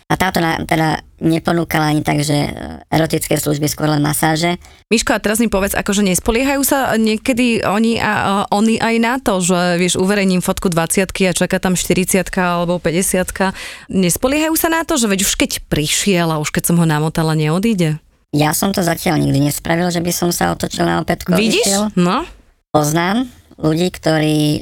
a 0.09 0.17
táto 0.17 0.41
na, 0.41 0.57
teda 0.65 1.05
neponúkala 1.21 1.93
ani 1.93 2.01
tak, 2.01 2.25
že 2.25 2.33
eh, 2.33 2.81
erotické 2.89 3.38
služby, 3.38 3.69
skôr 3.69 3.93
len 3.93 4.01
masáže. 4.01 4.57
Miško, 4.89 5.13
a 5.13 5.21
teraz 5.21 5.38
mi 5.38 5.53
povedz, 5.53 5.77
akože 5.77 6.01
nespoliehajú 6.01 6.65
sa 6.65 6.97
niekedy 6.97 7.62
oni 7.62 8.01
a, 8.01 8.09
a 8.09 8.31
oni 8.49 8.81
aj 8.81 8.95
na 8.97 9.21
to, 9.21 9.38
že 9.38 9.77
vieš, 9.77 10.01
uverejním 10.01 10.41
fotku 10.41 10.73
20 10.73 11.13
a 11.29 11.31
čaká 11.38 11.62
tam 11.62 11.77
40 11.77 12.25
alebo 12.41 12.81
50 12.81 13.93
Nespoliehajú 13.93 14.55
sa 14.57 14.73
na 14.73 14.81
to, 14.81 14.97
že 14.97 15.05
veď 15.05 15.29
už 15.29 15.33
keď 15.38 15.51
prišiel 15.69 16.33
a 16.33 16.41
už 16.41 16.49
keď 16.49 16.73
som 16.73 16.81
ho 16.81 16.85
namotala, 16.89 17.38
neodíde? 17.38 18.01
Ja 18.32 18.54
som 18.54 18.70
to 18.70 18.80
zatiaľ 18.80 19.18
nikdy 19.18 19.42
nespravil, 19.44 19.89
že 19.89 20.00
by 20.00 20.12
som 20.12 20.30
sa 20.30 20.54
otočil 20.54 20.84
na 20.84 21.00
opätku. 21.00 21.34
a 21.34 21.36
Vidíš? 21.36 21.65
išiel. 21.65 21.84
No. 21.96 22.22
Poznám 22.70 23.26
ľudí, 23.56 23.89
ktorí 23.89 24.62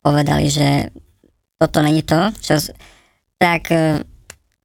povedali, 0.00 0.48
že 0.48 0.88
toto 1.56 1.80
není 1.80 2.00
to, 2.00 2.16
čo, 2.38 2.56
tak 3.36 3.68
e, 3.68 4.00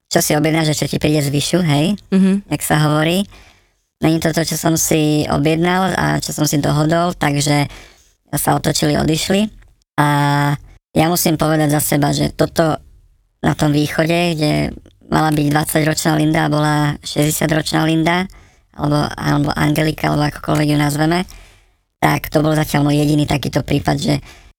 čo 0.06 0.18
si 0.18 0.32
objednáš, 0.32 0.72
že 0.72 0.78
čo 0.78 0.86
ti 0.86 0.96
príde 0.96 1.20
z 1.20 1.28
vyšu, 1.28 1.60
hej, 1.60 1.96
Mhm. 2.08 2.48
jak 2.48 2.62
sa 2.62 2.80
hovorí. 2.82 3.28
Není 4.00 4.18
to 4.18 4.30
to, 4.30 4.42
čo 4.42 4.56
som 4.56 4.74
si 4.74 5.24
objednal 5.24 5.92
a 5.92 6.18
čo 6.18 6.32
som 6.32 6.42
si 6.42 6.58
dohodol, 6.58 7.12
takže 7.12 7.68
sa 8.32 8.50
otočili, 8.52 8.96
odišli. 8.96 9.46
A 9.94 10.06
ja 10.90 11.06
musím 11.06 11.36
povedať 11.36 11.68
za 11.70 11.80
seba, 11.80 12.10
že 12.10 12.28
toto 12.28 12.80
na 13.38 13.52
tom 13.52 13.70
východe, 13.70 14.10
kde 14.32 14.52
mala 15.12 15.28
byť 15.28 15.46
20-ročná 15.52 16.16
Linda 16.16 16.48
a 16.48 16.52
bola 16.52 16.74
60-ročná 17.04 17.84
Linda, 17.84 18.24
alebo, 18.72 19.04
alebo 19.12 19.52
Angelika, 19.52 20.08
alebo 20.08 20.32
akokoľvek 20.32 20.68
ju 20.72 20.78
nazveme, 20.80 21.28
tak 22.00 22.32
to 22.32 22.40
bol 22.40 22.56
zatiaľ 22.56 22.88
môj 22.88 23.04
jediný 23.04 23.28
takýto 23.28 23.60
prípad, 23.60 23.96
že 24.00 24.14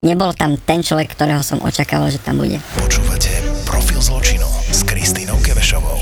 nebol 0.05 0.31
tam 0.37 0.55
ten 0.61 0.85
človek, 0.85 1.17
ktorého 1.17 1.41
som 1.41 1.57
očakával, 1.65 2.13
že 2.13 2.21
tam 2.21 2.37
bude. 2.37 2.61
Počúvate 2.77 3.33
Profil 3.65 3.97
zločinu 3.97 4.45
s 4.69 4.85
Kristínou 4.85 5.41
Kevešovou. 5.41 5.97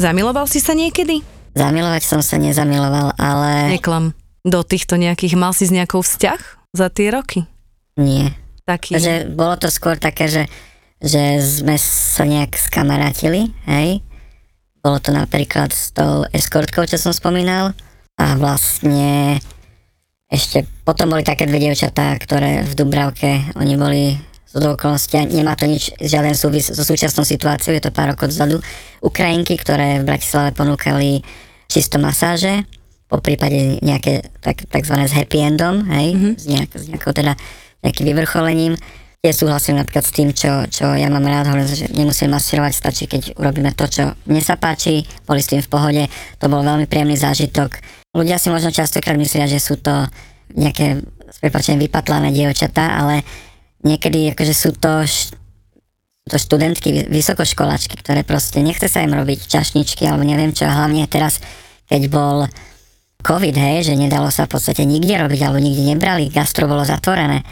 Zamiloval 0.00 0.48
si 0.48 0.64
sa 0.64 0.72
niekedy? 0.72 1.20
Zamilovať 1.52 2.02
som 2.04 2.20
sa 2.24 2.40
nezamiloval, 2.40 3.16
ale 3.20 3.76
Neklam. 3.76 4.16
Do 4.46 4.64
týchto 4.64 4.96
nejakých, 4.96 5.36
mal 5.36 5.52
si 5.52 5.68
s 5.68 5.74
nejakou 5.74 6.00
vzťah 6.00 6.40
za 6.72 6.88
tie 6.88 7.12
roky? 7.12 7.44
nie. 8.00 8.32
Taký. 8.66 8.98
Takže 8.98 9.14
bolo 9.30 9.54
to 9.54 9.70
skôr 9.70 9.94
také, 9.94 10.26
že, 10.26 10.42
že 11.06 11.38
sme 11.38 11.78
sa 11.78 12.26
nejak 12.26 12.58
skamarátili, 12.58 13.54
hej. 13.70 14.02
Bolo 14.82 14.98
to 14.98 15.14
napríklad 15.14 15.70
s 15.70 15.94
tou 15.94 16.26
eskortkou, 16.34 16.86
čo 16.86 16.98
som 16.98 17.14
spomínal. 17.14 17.74
A 18.18 18.34
vlastne 18.34 19.38
ešte 20.26 20.66
potom 20.82 21.14
boli 21.14 21.22
také 21.22 21.46
dve 21.46 21.62
dievčatá, 21.62 22.18
ktoré 22.18 22.66
v 22.66 22.72
Dubravke, 22.74 23.54
oni 23.54 23.74
boli 23.78 24.04
z 24.46 24.62
okolností, 24.62 25.14
a 25.20 25.28
nemá 25.28 25.54
to 25.54 25.68
nič, 25.68 25.94
žiaden 26.00 26.32
súvis 26.32 26.72
so 26.72 26.82
súčasnou 26.82 27.22
situáciou, 27.22 27.76
je 27.76 27.82
to 27.82 27.94
pár 27.94 28.16
rokov 28.16 28.32
dozadu, 28.32 28.58
Ukrajinky, 29.04 29.54
ktoré 29.60 30.00
v 30.00 30.08
Bratislave 30.08 30.56
ponúkali 30.56 31.20
čisto 31.68 32.00
masáže, 32.00 32.64
po 33.06 33.22
prípade 33.22 33.78
nejaké 33.86 34.26
tak, 34.42 34.66
takzvané 34.66 35.06
s 35.06 35.14
happy 35.14 35.38
endom, 35.44 35.86
hej, 35.94 36.08
mm-hmm. 36.14 36.34
s, 36.34 36.44
nejak, 36.50 36.70
s 36.74 36.84
nejakou 36.90 37.12
teda 37.14 37.38
nejakým 37.86 38.06
vyvrcholením. 38.10 38.74
Ja 39.24 39.32
súhlasím 39.34 39.80
napríklad 39.80 40.04
s 40.06 40.12
tým, 40.14 40.30
čo, 40.30 40.68
čo 40.70 40.92
ja 40.94 41.08
mám 41.10 41.24
rád, 41.26 41.50
hovorím, 41.50 41.66
že 41.66 41.90
nemusím 41.90 42.30
masírovať, 42.30 42.72
stačí, 42.76 43.04
keď 43.10 43.34
urobíme 43.40 43.74
to, 43.74 43.88
čo 43.90 44.14
mne 44.28 44.38
sa 44.38 44.54
páči, 44.54 45.02
boli 45.26 45.42
s 45.42 45.50
tým 45.50 45.64
v 45.64 45.72
pohode, 45.72 46.02
to 46.38 46.46
bol 46.46 46.62
veľmi 46.62 46.86
príjemný 46.86 47.18
zážitok. 47.18 47.80
Ľudia 48.14 48.38
si 48.38 48.54
možno 48.54 48.70
častokrát 48.70 49.18
myslia, 49.18 49.50
že 49.50 49.58
sú 49.58 49.80
to 49.82 50.06
nejaké, 50.54 51.02
s 51.26 51.42
vypatlané 51.42 52.30
dievčatá, 52.30 53.02
ale 53.02 53.26
niekedy 53.82 54.30
akože 54.36 54.54
sú 54.54 54.70
to, 54.78 55.02
š, 55.02 55.34
to 56.30 56.36
študentky, 56.38 56.94
vy- 56.94 57.08
vysokoškolačky, 57.10 57.98
ktoré 57.98 58.22
proste 58.22 58.62
nechce 58.62 58.86
sa 58.86 59.02
im 59.02 59.10
robiť 59.10 59.50
čašničky 59.50 60.06
alebo 60.06 60.22
neviem 60.22 60.54
čo, 60.54 60.70
hlavne 60.70 61.02
teraz, 61.10 61.42
keď 61.90 62.02
bol 62.06 62.46
COVID, 63.26 63.58
hej, 63.58 63.90
že 63.90 63.98
nedalo 63.98 64.30
sa 64.30 64.46
v 64.46 64.54
podstate 64.54 64.86
nikde 64.86 65.18
robiť 65.18 65.40
alebo 65.42 65.58
nikde 65.58 65.82
nebrali, 65.82 66.30
gastro 66.30 66.70
bolo 66.70 66.86
zatvorené, 66.86 67.42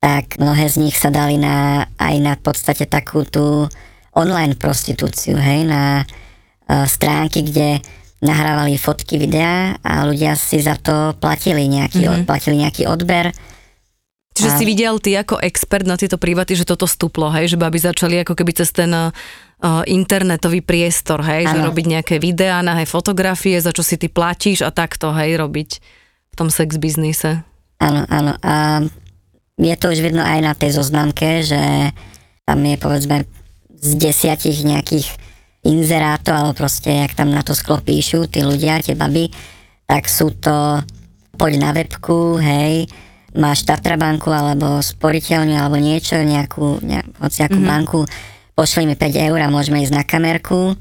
tak 0.00 0.40
mnohé 0.40 0.66
z 0.72 0.80
nich 0.80 0.96
sa 0.96 1.12
dali 1.12 1.36
na, 1.36 1.84
aj 2.00 2.14
na 2.24 2.34
podstate 2.40 2.88
takú 2.88 3.28
tú 3.28 3.68
online 4.16 4.56
prostitúciu, 4.56 5.36
hej, 5.36 5.68
na 5.68 6.02
uh, 6.02 6.88
stránky, 6.88 7.44
kde 7.44 7.84
nahrávali 8.24 8.80
fotky, 8.80 9.16
videá 9.16 9.76
a 9.80 10.04
ľudia 10.04 10.36
si 10.36 10.60
za 10.60 10.76
to 10.76 11.16
platili 11.20 11.68
nejaký, 11.68 12.04
mm-hmm. 12.04 12.28
platili 12.28 12.64
nejaký 12.64 12.88
odber. 12.88 13.32
Čiže 14.36 14.50
a... 14.50 14.56
si 14.56 14.64
videl 14.64 14.96
ty 15.00 15.16
ako 15.16 15.40
expert 15.40 15.84
na 15.84 16.00
tieto 16.00 16.16
prívaty, 16.16 16.56
že 16.56 16.68
toto 16.68 16.88
stúplo, 16.88 17.28
hej, 17.32 17.52
že 17.52 17.60
baby 17.60 17.80
začali 17.80 18.24
ako 18.24 18.32
keby 18.36 18.52
cez 18.56 18.72
ten 18.72 18.92
uh, 18.92 19.12
internetový 19.84 20.64
priestor, 20.64 21.20
hej, 21.24 21.44
ano. 21.44 21.52
že 21.52 21.58
robiť 21.68 21.86
nejaké 21.86 22.14
videá, 22.16 22.64
na 22.64 22.76
hej, 22.80 22.88
fotografie, 22.88 23.60
za 23.60 23.72
čo 23.72 23.84
si 23.84 24.00
ty 24.00 24.08
platíš 24.08 24.64
a 24.64 24.72
takto, 24.72 25.12
hej, 25.12 25.36
robiť 25.40 25.70
v 26.32 26.34
tom 26.36 26.48
sex 26.48 26.80
biznise. 26.80 27.44
Áno, 27.80 28.04
áno. 28.12 28.36
A 28.44 28.84
je 29.60 29.76
to 29.76 29.92
už 29.92 30.00
vidno 30.00 30.24
aj 30.24 30.40
na 30.40 30.52
tej 30.56 30.80
zoznamke, 30.80 31.44
že 31.44 31.92
tam 32.48 32.64
je 32.64 32.76
povedzme 32.80 33.28
z 33.80 33.90
desiatich 33.96 34.64
nejakých 34.64 35.06
inzerátov, 35.64 36.32
alebo 36.32 36.54
proste, 36.56 37.04
jak 37.04 37.12
tam 37.12 37.28
na 37.32 37.44
to 37.44 37.52
sklo 37.52 37.80
píšu 37.84 38.28
tí 38.32 38.40
ľudia, 38.40 38.80
tie 38.80 38.96
baby, 38.96 39.28
tak 39.84 40.08
sú 40.08 40.32
to 40.32 40.80
poď 41.36 41.52
na 41.60 41.70
webku, 41.76 42.40
hej, 42.40 42.88
máš 43.36 43.62
Tatrabanku 43.62 44.32
alebo 44.32 44.80
sporiteľňu 44.80 45.56
alebo 45.56 45.78
niečo, 45.78 46.20
nejakú, 46.20 46.82
nejakú 46.82 47.12
hociakú 47.20 47.58
mm-hmm. 47.60 47.72
banku, 47.72 48.00
pošli 48.56 48.88
mi 48.88 48.96
5 48.96 49.28
eur 49.30 49.38
a 49.40 49.52
môžeme 49.52 49.80
ísť 49.84 49.94
na 49.94 50.04
kamerku. 50.04 50.74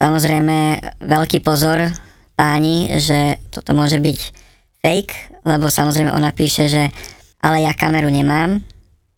Samozrejme, 0.00 0.80
veľký 1.04 1.44
pozor 1.44 1.92
páni, 2.38 2.88
že 2.96 3.36
toto 3.52 3.76
môže 3.76 4.00
byť 4.00 4.18
fake, 4.80 5.44
lebo 5.44 5.68
samozrejme 5.68 6.08
ona 6.08 6.32
píše, 6.32 6.72
že 6.72 6.88
ale 7.40 7.64
ja 7.64 7.72
kameru 7.72 8.12
nemám, 8.12 8.60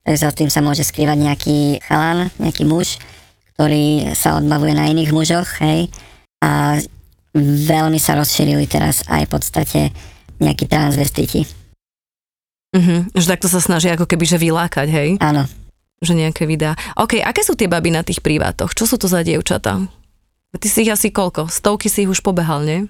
takže 0.06 0.22
za 0.22 0.30
tým 0.35 0.50
sa 0.50 0.62
môže 0.62 0.87
skrývať 0.87 1.18
nejaký 1.18 1.58
chalan, 1.82 2.30
nejaký 2.38 2.64
muž, 2.66 2.98
ktorý 3.54 4.14
sa 4.14 4.38
odbavuje 4.38 4.74
na 4.74 4.88
iných 4.90 5.11
mužoch, 5.14 5.61
hej. 5.62 5.90
A 6.42 6.78
veľmi 7.38 7.98
sa 8.02 8.18
rozšírili 8.18 8.66
teraz 8.66 9.06
aj 9.06 9.26
v 9.26 9.30
podstate 9.30 9.80
nejakí 10.42 10.66
transvestiti. 10.66 11.46
Mhm, 12.72 13.12
že 13.12 13.26
takto 13.28 13.52
sa 13.52 13.61
snaží 13.61 13.92
ako 13.92 14.08
keby 14.08 14.24
že 14.24 14.40
vylákať, 14.40 14.88
hej? 14.88 15.08
Áno. 15.20 15.44
Že 16.02 16.26
nejaké 16.26 16.48
videá. 16.48 16.74
OK, 16.98 17.20
aké 17.20 17.44
sú 17.44 17.54
tie 17.54 17.68
baby 17.68 17.92
na 17.92 18.02
tých 18.02 18.24
privátoch? 18.24 18.72
Čo 18.74 18.88
sú 18.88 18.96
to 18.96 19.06
za 19.06 19.22
dievčatá? 19.22 19.78
Ty 20.52 20.68
si 20.68 20.85
ich 20.85 20.92
asi 20.92 21.08
koľko? 21.12 21.48
Stovky 21.48 21.88
si 21.88 22.04
ich 22.04 22.11
už 22.11 22.24
pobehal, 22.24 22.64
nie? 22.64 22.88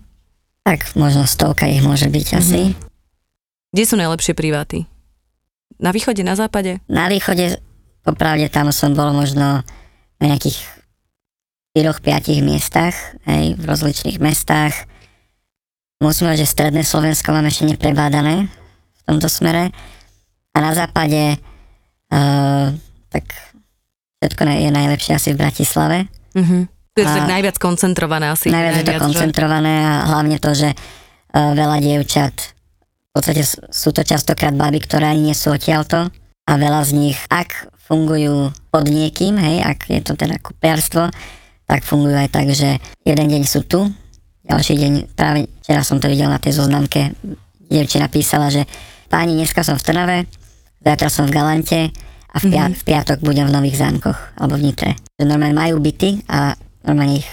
Tak, 0.62 0.94
možno 0.94 1.26
stovka 1.26 1.66
ich 1.66 1.82
môže 1.82 2.06
byť 2.06 2.26
mm-hmm. 2.30 2.40
asi. 2.40 2.60
Kde 3.74 3.84
sú 3.84 3.94
najlepšie 3.98 4.34
priváty? 4.38 4.86
Na 5.78 5.90
východe, 5.92 6.20
na 6.26 6.36
západe? 6.36 6.80
Na 6.90 7.08
východe, 7.08 7.60
popravde 8.02 8.48
tam 8.48 8.68
som 8.74 8.92
bol 8.92 9.14
možno 9.14 9.62
na 10.20 10.24
nejakých 10.24 10.58
4-5 11.72 12.44
miestach, 12.44 12.94
aj 13.24 13.56
v 13.56 13.62
rozličných 13.64 14.18
mestách. 14.20 14.74
Musím 16.02 16.28
povedať, 16.28 16.44
že 16.44 16.52
stredné 16.52 16.82
Slovensko 16.84 17.32
máme 17.32 17.48
ešte 17.48 17.64
neprebádané 17.64 18.50
v 18.50 19.00
tomto 19.08 19.30
smere. 19.30 19.72
A 20.52 20.58
na 20.60 20.76
západe 20.76 21.40
uh, 22.12 22.68
tak 23.08 23.24
všetko 24.20 24.42
je 24.44 24.70
najlepšie 24.70 25.12
asi 25.16 25.28
v 25.32 25.40
Bratislave. 25.40 25.98
Mm-hmm. 26.36 26.62
To 26.92 26.98
je 27.00 27.08
tak 27.08 27.24
najviac 27.24 27.56
koncentrované 27.56 28.28
asi. 28.28 28.52
Najviac, 28.52 28.84
najviac 28.84 28.84
je 28.84 28.92
to 28.92 29.04
koncentrované 29.08 29.74
že? 29.80 29.88
a 29.88 29.92
hlavne 30.12 30.36
to, 30.36 30.50
že 30.52 30.68
uh, 30.76 31.56
veľa 31.56 31.78
dievčat, 31.80 32.51
v 33.12 33.20
podstate 33.20 33.44
sú 33.44 33.92
to 33.92 34.00
častokrát 34.00 34.56
baby, 34.56 34.80
ktoré 34.80 35.12
ani 35.12 35.28
nie 35.28 35.36
sú 35.36 35.52
odtiaľto 35.52 36.08
a 36.48 36.52
veľa 36.56 36.80
z 36.88 36.92
nich, 36.96 37.18
ak 37.28 37.68
fungujú 37.76 38.48
pod 38.72 38.88
niekým, 38.88 39.36
hej, 39.36 39.60
ak 39.60 39.84
je 39.92 40.00
to 40.00 40.16
teda 40.16 40.40
kupérstvo, 40.40 41.12
tak 41.68 41.84
fungujú 41.84 42.16
aj 42.16 42.32
tak, 42.32 42.48
že 42.56 42.80
jeden 43.04 43.28
deň 43.28 43.42
sú 43.44 43.68
tu, 43.68 43.84
ďalší 44.48 44.80
deň, 44.80 44.92
práve 45.12 45.44
včera 45.60 45.84
som 45.84 46.00
to 46.00 46.08
videl 46.08 46.32
na 46.32 46.40
tej 46.40 46.56
zoznamke, 46.56 47.12
dievčina 47.68 48.08
písala, 48.08 48.48
že 48.48 48.64
páni, 49.12 49.36
dneska 49.36 49.60
som 49.60 49.76
v 49.76 49.84
Trnave, 49.84 50.18
zajtra 50.80 51.08
som 51.12 51.28
v 51.28 51.36
Galante 51.36 51.92
a 52.32 52.36
v, 52.40 52.48
pia- 52.48 52.72
mm-hmm. 52.72 52.80
v 52.80 52.82
piatok 52.88 53.18
budem 53.20 53.44
v 53.44 53.54
Nových 53.60 53.76
zámkoch 53.76 54.40
alebo 54.40 54.56
v 54.56 54.72
Nitre. 54.72 54.96
Že 55.20 55.28
normálne 55.28 55.52
majú 55.52 55.84
byty 55.84 56.24
a 56.32 56.56
normálne 56.88 57.20
ich 57.20 57.28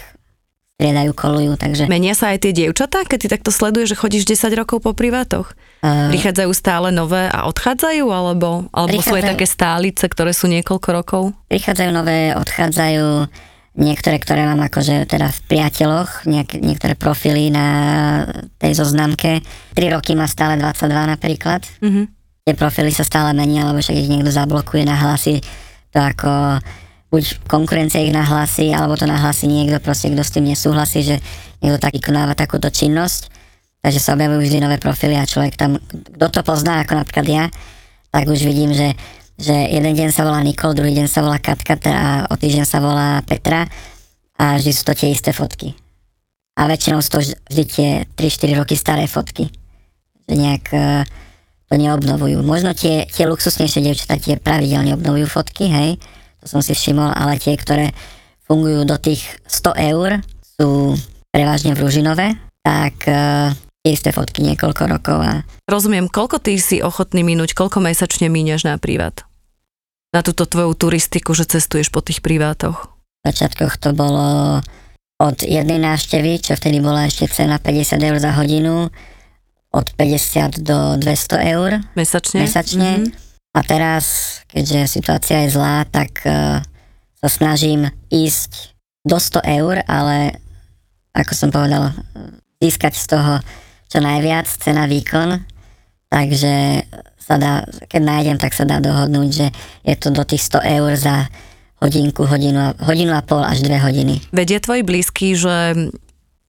striedajú, 0.80 1.12
kolujú, 1.12 1.60
takže... 1.60 1.84
Menia 1.92 2.16
sa 2.16 2.32
aj 2.32 2.48
tie 2.48 2.56
dievčatá, 2.56 3.04
keď 3.04 3.18
ty 3.20 3.28
takto 3.28 3.52
sleduješ, 3.52 3.92
že 3.92 4.00
chodíš 4.00 4.24
10 4.24 4.48
rokov 4.56 4.80
po 4.80 4.96
privátoch? 4.96 5.52
Uh, 5.84 6.08
prichádzajú 6.08 6.50
stále 6.56 6.88
nové 6.88 7.28
a 7.28 7.44
odchádzajú, 7.44 8.08
alebo, 8.08 8.64
alebo 8.72 8.96
sú 9.04 9.12
aj 9.12 9.36
také 9.36 9.44
stálice, 9.44 10.08
ktoré 10.08 10.32
sú 10.32 10.48
niekoľko 10.48 10.88
rokov? 10.96 11.22
Prichádzajú 11.52 11.90
nové, 11.92 12.32
odchádzajú 12.32 13.28
niektoré, 13.76 14.16
ktoré 14.24 14.48
mám 14.48 14.64
akože 14.72 15.04
teda 15.04 15.28
v 15.28 15.40
priateľoch, 15.52 16.24
niek- 16.24 16.56
niektoré 16.56 16.96
profily 16.96 17.52
na 17.52 17.68
tej 18.56 18.80
zoznamke. 18.80 19.44
3 19.76 19.94
roky 19.94 20.16
má 20.16 20.24
stále 20.24 20.56
22 20.56 21.12
napríklad. 21.12 21.60
Uh-huh. 21.84 22.08
Tie 22.48 22.56
profily 22.56 22.88
sa 22.88 23.04
stále 23.04 23.36
menia, 23.36 23.68
lebo 23.68 23.84
však 23.84 24.00
ich 24.00 24.08
niekto 24.08 24.32
zablokuje, 24.32 24.88
nahlási 24.88 25.44
to 25.92 25.98
ako 26.00 26.56
buď 27.10 27.50
konkurencia 27.50 27.98
ich 27.98 28.14
nahlási, 28.14 28.70
alebo 28.70 28.94
to 28.94 29.04
nahlási 29.04 29.50
niekto 29.50 29.82
proste, 29.82 30.14
kto 30.14 30.22
s 30.22 30.34
tým 30.34 30.46
nesúhlasí, 30.46 31.02
že 31.02 31.16
niekto 31.58 31.82
tak 31.82 31.98
vykonáva 31.98 32.38
takúto 32.38 32.70
činnosť. 32.70 33.30
Takže 33.80 33.98
sa 33.98 34.14
objavujú 34.14 34.40
vždy 34.46 34.58
nové 34.62 34.76
profily 34.78 35.18
a 35.18 35.26
človek 35.26 35.58
tam, 35.58 35.80
kto 35.90 36.26
to 36.30 36.40
pozná, 36.46 36.84
ako 36.84 37.00
napríklad 37.00 37.26
ja, 37.26 37.44
tak 38.12 38.28
už 38.28 38.44
vidím, 38.44 38.76
že, 38.76 38.94
že 39.40 39.54
jeden 39.54 39.96
deň 39.96 40.12
sa 40.12 40.22
volá 40.22 40.44
Nikol, 40.44 40.76
druhý 40.76 40.92
deň 40.94 41.08
sa 41.08 41.24
volá 41.24 41.40
Katka 41.40 41.80
a 41.88 42.28
o 42.28 42.34
týždeň 42.36 42.66
sa 42.68 42.78
volá 42.78 43.24
Petra 43.24 43.66
a 44.36 44.60
vždy 44.60 44.70
sú 44.70 44.82
to 44.84 44.92
tie 44.92 45.10
isté 45.10 45.32
fotky. 45.32 45.72
A 46.60 46.68
väčšinou 46.68 47.00
sú 47.00 47.10
to 47.16 47.20
vždy 47.24 47.64
tie 47.64 47.88
3-4 48.14 48.60
roky 48.60 48.76
staré 48.76 49.08
fotky. 49.08 49.48
Že 50.28 50.34
nejak 50.36 50.64
uh, 50.76 51.08
to 51.72 51.74
neobnovujú. 51.80 52.44
Možno 52.44 52.76
tie, 52.76 53.08
tie 53.08 53.24
luxusnejšie 53.24 53.80
dievčatá 53.80 54.20
tie 54.20 54.36
pravidelne 54.36 54.92
obnovujú 54.92 55.24
fotky, 55.24 55.72
hej, 55.72 55.90
to 56.40 56.46
som 56.48 56.60
si 56.64 56.72
všimol, 56.72 57.12
ale 57.12 57.36
tie, 57.36 57.54
ktoré 57.54 57.92
fungujú 58.48 58.82
do 58.88 58.96
tých 58.96 59.22
100 59.46 59.94
eur, 59.94 60.08
sú 60.42 60.96
prevažne 61.30 61.76
v 61.76 61.86
Ružinove, 61.86 62.26
tak 62.64 63.06
uh, 63.06 63.54
isté 63.86 64.10
fotky 64.12 64.42
niekoľko 64.44 64.82
rokov. 64.90 65.18
A... 65.22 65.46
Rozumiem, 65.70 66.10
koľko 66.10 66.42
ty 66.42 66.58
si 66.58 66.82
ochotný 66.82 67.24
minúť, 67.24 67.54
koľko 67.56 67.80
mesačne 67.80 68.28
míňaš 68.28 68.66
na 68.66 68.76
privát? 68.76 69.24
Na 70.10 70.26
túto 70.26 70.44
tvoju 70.44 70.74
turistiku, 70.74 71.32
že 71.32 71.46
cestuješ 71.46 71.88
po 71.94 72.02
tých 72.02 72.18
privátoch? 72.18 72.90
V 73.22 73.30
začiatkoch 73.30 73.78
to 73.78 73.94
bolo 73.94 74.58
od 75.20 75.36
jednej 75.44 75.78
návštevy, 75.78 76.40
čo 76.40 76.56
vtedy 76.56 76.80
bola 76.80 77.06
ešte 77.06 77.28
cena 77.30 77.60
50 77.60 78.00
eur 78.00 78.16
za 78.18 78.32
hodinu, 78.34 78.88
od 79.70 79.86
50 79.94 80.66
do 80.66 80.98
200 80.98 81.52
eur. 81.54 81.70
Mesačne? 81.94 82.42
Mesačne. 82.42 82.90
Mm-hmm. 82.98 83.29
A 83.50 83.60
teraz, 83.66 84.38
keďže 84.46 84.86
situácia 84.86 85.42
je 85.42 85.58
zlá, 85.58 85.82
tak 85.90 86.22
uh, 86.22 86.62
sa 87.18 87.28
snažím 87.28 87.90
ísť 88.08 88.78
do 89.02 89.18
100 89.18 89.42
eur, 89.60 89.82
ale 89.90 90.38
ako 91.10 91.32
som 91.34 91.50
povedal, 91.50 91.90
získať 92.62 92.94
z 92.94 93.06
toho 93.16 93.32
čo 93.90 93.98
najviac, 93.98 94.46
cena 94.46 94.86
výkon, 94.86 95.42
takže 96.06 96.86
sa 97.18 97.34
dá, 97.38 97.66
keď 97.90 98.02
nájdem, 98.02 98.38
tak 98.38 98.54
sa 98.54 98.62
dá 98.62 98.78
dohodnúť, 98.78 99.28
že 99.30 99.46
je 99.82 99.94
to 99.98 100.14
do 100.14 100.22
tých 100.22 100.46
100 100.46 100.78
eur 100.78 100.90
za 100.94 101.26
hodinku, 101.82 102.28
hodinu 102.28 102.60
a, 102.60 102.70
hodinu 102.86 103.12
a 103.16 103.22
pol 103.24 103.42
až 103.42 103.66
dve 103.66 103.82
hodiny. 103.82 104.22
Vedia 104.30 104.62
tvoji 104.62 104.86
blízky, 104.86 105.34
že 105.34 105.74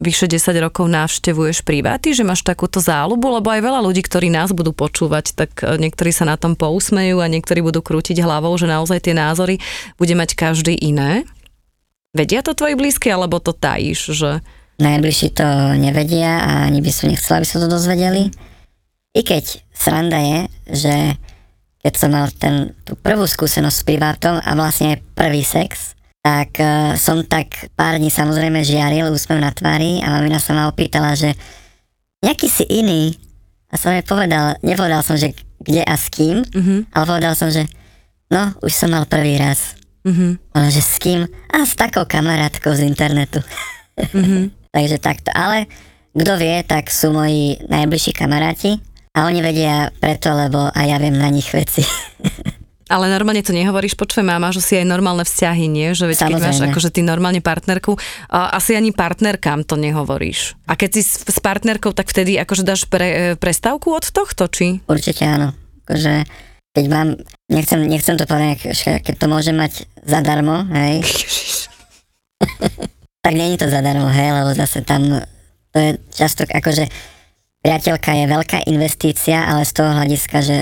vyše 0.01 0.25
10 0.25 0.57
rokov 0.57 0.89
navštevuješ 0.89 1.61
priváty, 1.61 2.17
že 2.17 2.25
máš 2.25 2.41
takúto 2.41 2.81
záľubu, 2.81 3.37
lebo 3.37 3.53
aj 3.53 3.61
veľa 3.61 3.79
ľudí, 3.85 4.01
ktorí 4.01 4.33
nás 4.33 4.49
budú 4.49 4.73
počúvať, 4.73 5.37
tak 5.37 5.61
e, 5.61 5.77
niektorí 5.77 6.09
sa 6.09 6.25
na 6.25 6.35
tom 6.41 6.57
pousmejú 6.57 7.21
a 7.21 7.29
niektorí 7.29 7.61
budú 7.61 7.85
krútiť 7.85 8.17
hlavou, 8.25 8.51
že 8.57 8.65
naozaj 8.65 9.05
tie 9.05 9.13
názory 9.13 9.61
bude 10.01 10.17
mať 10.17 10.33
každý 10.33 10.73
iné. 10.73 11.21
Vedia 12.17 12.41
to 12.41 12.57
tvoji 12.57 12.73
blízky, 12.73 13.13
alebo 13.13 13.37
to 13.37 13.53
tajíš, 13.53 14.17
že... 14.17 14.41
Najbližší 14.81 15.37
to 15.37 15.77
nevedia 15.77 16.41
a 16.41 16.51
ani 16.65 16.81
by 16.81 16.91
som 16.91 17.13
nechcela, 17.13 17.39
aby 17.39 17.47
sa 17.47 17.61
to 17.61 17.69
dozvedeli. 17.69 18.33
I 19.13 19.21
keď 19.21 19.61
sranda 19.69 20.17
je, 20.17 20.39
že 20.65 20.95
keď 21.85 21.93
som 21.93 22.09
mal 22.13 22.27
ten, 22.33 22.73
tú 22.81 22.97
prvú 22.97 23.29
skúsenosť 23.29 23.77
s 23.77 23.87
privátom 23.87 24.41
a 24.41 24.51
vlastne 24.57 24.97
prvý 25.13 25.45
sex, 25.45 25.93
tak 26.21 26.62
uh, 26.62 26.93
som 27.01 27.25
tak 27.25 27.73
pár 27.73 27.97
dní 27.97 28.13
samozrejme 28.13 28.62
žiaril 28.62 29.10
úsmev 29.10 29.41
na 29.41 29.49
tvári 29.49 30.05
a 30.05 30.13
mamina 30.13 30.38
sa 30.38 30.53
ma 30.53 30.69
opýtala, 30.69 31.17
že 31.17 31.34
nejaký 32.21 32.47
si 32.47 32.63
iný. 32.69 33.17
A 33.73 33.79
som 33.79 33.89
jej 33.89 34.05
povedal, 34.05 34.60
nepovedal 34.62 35.01
som, 35.01 35.17
že 35.17 35.34
kde 35.62 35.81
a 35.81 35.95
s 35.97 36.13
kým, 36.13 36.45
mm-hmm. 36.45 36.93
ale 36.93 37.03
povedal 37.10 37.34
som, 37.34 37.49
že 37.49 37.65
no, 38.29 38.53
už 38.62 38.73
som 38.73 38.93
mal 38.93 39.10
prvý 39.10 39.41
raz. 39.41 39.73
Mm-hmm. 40.05 40.31
Ona, 40.57 40.69
že 40.69 40.81
s 40.81 40.97
kým? 41.01 41.25
A 41.49 41.65
s 41.65 41.73
takou 41.73 42.05
kamarátkou 42.05 42.73
z 42.73 42.86
internetu. 42.86 43.41
Mm-hmm. 43.97 44.43
Takže 44.75 44.97
takto. 45.01 45.29
Ale 45.34 45.65
kto 46.12 46.34
vie, 46.38 46.62
tak 46.67 46.91
sú 46.91 47.15
moji 47.15 47.63
najbližší 47.65 48.12
kamaráti 48.13 48.77
a 49.15 49.27
oni 49.27 49.39
vedia 49.39 49.89
preto, 49.97 50.31
lebo 50.36 50.69
aj 50.71 50.86
ja 50.86 50.97
viem 50.99 51.15
na 51.15 51.31
nich 51.31 51.47
veci. 51.49 51.81
Ale 52.91 53.08
normálne 53.08 53.39
to 53.39 53.56
nehovoríš, 53.56 53.95
počujem, 53.95 54.27
máš 54.27 54.60
si 54.60 54.75
aj 54.75 54.84
normálne 54.84 55.23
vzťahy, 55.23 55.71
nie? 55.71 55.95
Že 55.95 56.12
veď 56.12 56.17
keď 56.27 56.32
máš 56.36 56.60
Samozrejme. 56.60 56.71
akože 56.75 56.89
ty 56.91 57.01
normálne 57.08 57.39
partnerku, 57.39 57.95
a 58.27 58.51
asi 58.51 58.75
ani 58.75 58.91
partnerkám 58.91 59.63
to 59.63 59.80
nehovoríš. 59.80 60.60
A 60.67 60.75
keď 60.75 60.99
si 60.99 61.01
s, 61.08 61.23
s 61.23 61.39
partnerkou, 61.39 61.95
tak 61.95 62.12
vtedy 62.12 62.36
akože 62.36 62.67
dáš 62.67 62.84
pre, 62.91 63.08
e, 63.08 63.19
prestávku 63.39 63.95
od 63.95 64.04
tohto, 64.12 64.51
či? 64.51 64.84
Určite 64.91 65.23
áno. 65.23 65.56
Akože, 65.88 66.27
keď 66.75 66.86
mám, 66.91 67.15
nechcem, 67.47 67.80
nechcem 67.88 68.19
to 68.19 68.27
povedať, 68.27 68.75
že 68.75 68.99
keď 68.99 69.15
to 69.15 69.25
môžem 69.32 69.56
mať 69.56 69.88
zadarmo, 70.04 70.67
hej, 70.75 71.08
tak 73.23 73.34
není 73.34 73.56
to 73.56 73.71
zadarmo, 73.71 74.12
hej, 74.12 74.36
lebo 74.36 74.51
zase 74.51 74.84
tam 74.84 75.23
to 75.71 75.77
je 75.80 75.91
často, 76.12 76.43
akože 76.43 76.91
priateľka 77.63 78.12
je 78.12 78.25
veľká 78.27 78.60
investícia, 78.67 79.47
ale 79.47 79.63
z 79.63 79.71
toho 79.71 79.91
hľadiska, 79.95 80.38
že 80.43 80.58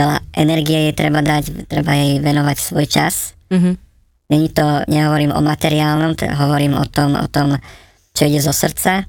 veľa 0.00 0.16
energie 0.32 0.88
jej 0.88 0.94
treba 0.96 1.20
dať, 1.20 1.68
treba 1.68 1.92
jej 1.92 2.16
venovať 2.18 2.56
svoj 2.56 2.86
čas. 2.88 3.36
Mhm. 3.52 3.76
Není 4.30 4.48
to, 4.54 4.86
nehovorím 4.86 5.34
o 5.34 5.42
materiálnom, 5.42 6.14
t- 6.14 6.30
hovorím 6.30 6.78
o 6.78 6.86
tom, 6.86 7.18
o 7.18 7.26
tom, 7.26 7.58
čo 8.14 8.24
ide 8.24 8.40
zo 8.40 8.54
srdca, 8.54 9.04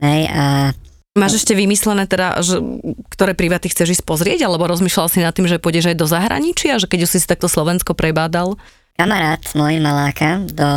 hej, 0.00 0.22
a 0.30 0.72
Máš 1.10 1.42
ešte 1.42 1.58
vymyslené 1.58 2.06
teda, 2.06 2.38
že, 2.38 2.62
ktoré 3.10 3.34
privaty 3.34 3.66
chceš 3.66 3.98
ísť 3.98 4.04
pozrieť, 4.06 4.46
alebo 4.46 4.70
rozmýšľal 4.70 5.10
si 5.10 5.18
nad 5.18 5.34
tým, 5.34 5.50
že 5.50 5.58
pôjdeš 5.58 5.90
aj 5.90 5.98
do 5.98 6.06
zahraničia, 6.06 6.78
že 6.78 6.86
keď 6.86 7.02
už 7.02 7.10
si 7.10 7.18
si 7.18 7.26
takto 7.26 7.50
Slovensko 7.50 7.98
prebádal? 7.98 8.54
kamarát 8.94 9.40
môj 9.56 9.80
maláka 9.80 10.44
do, 10.54 10.70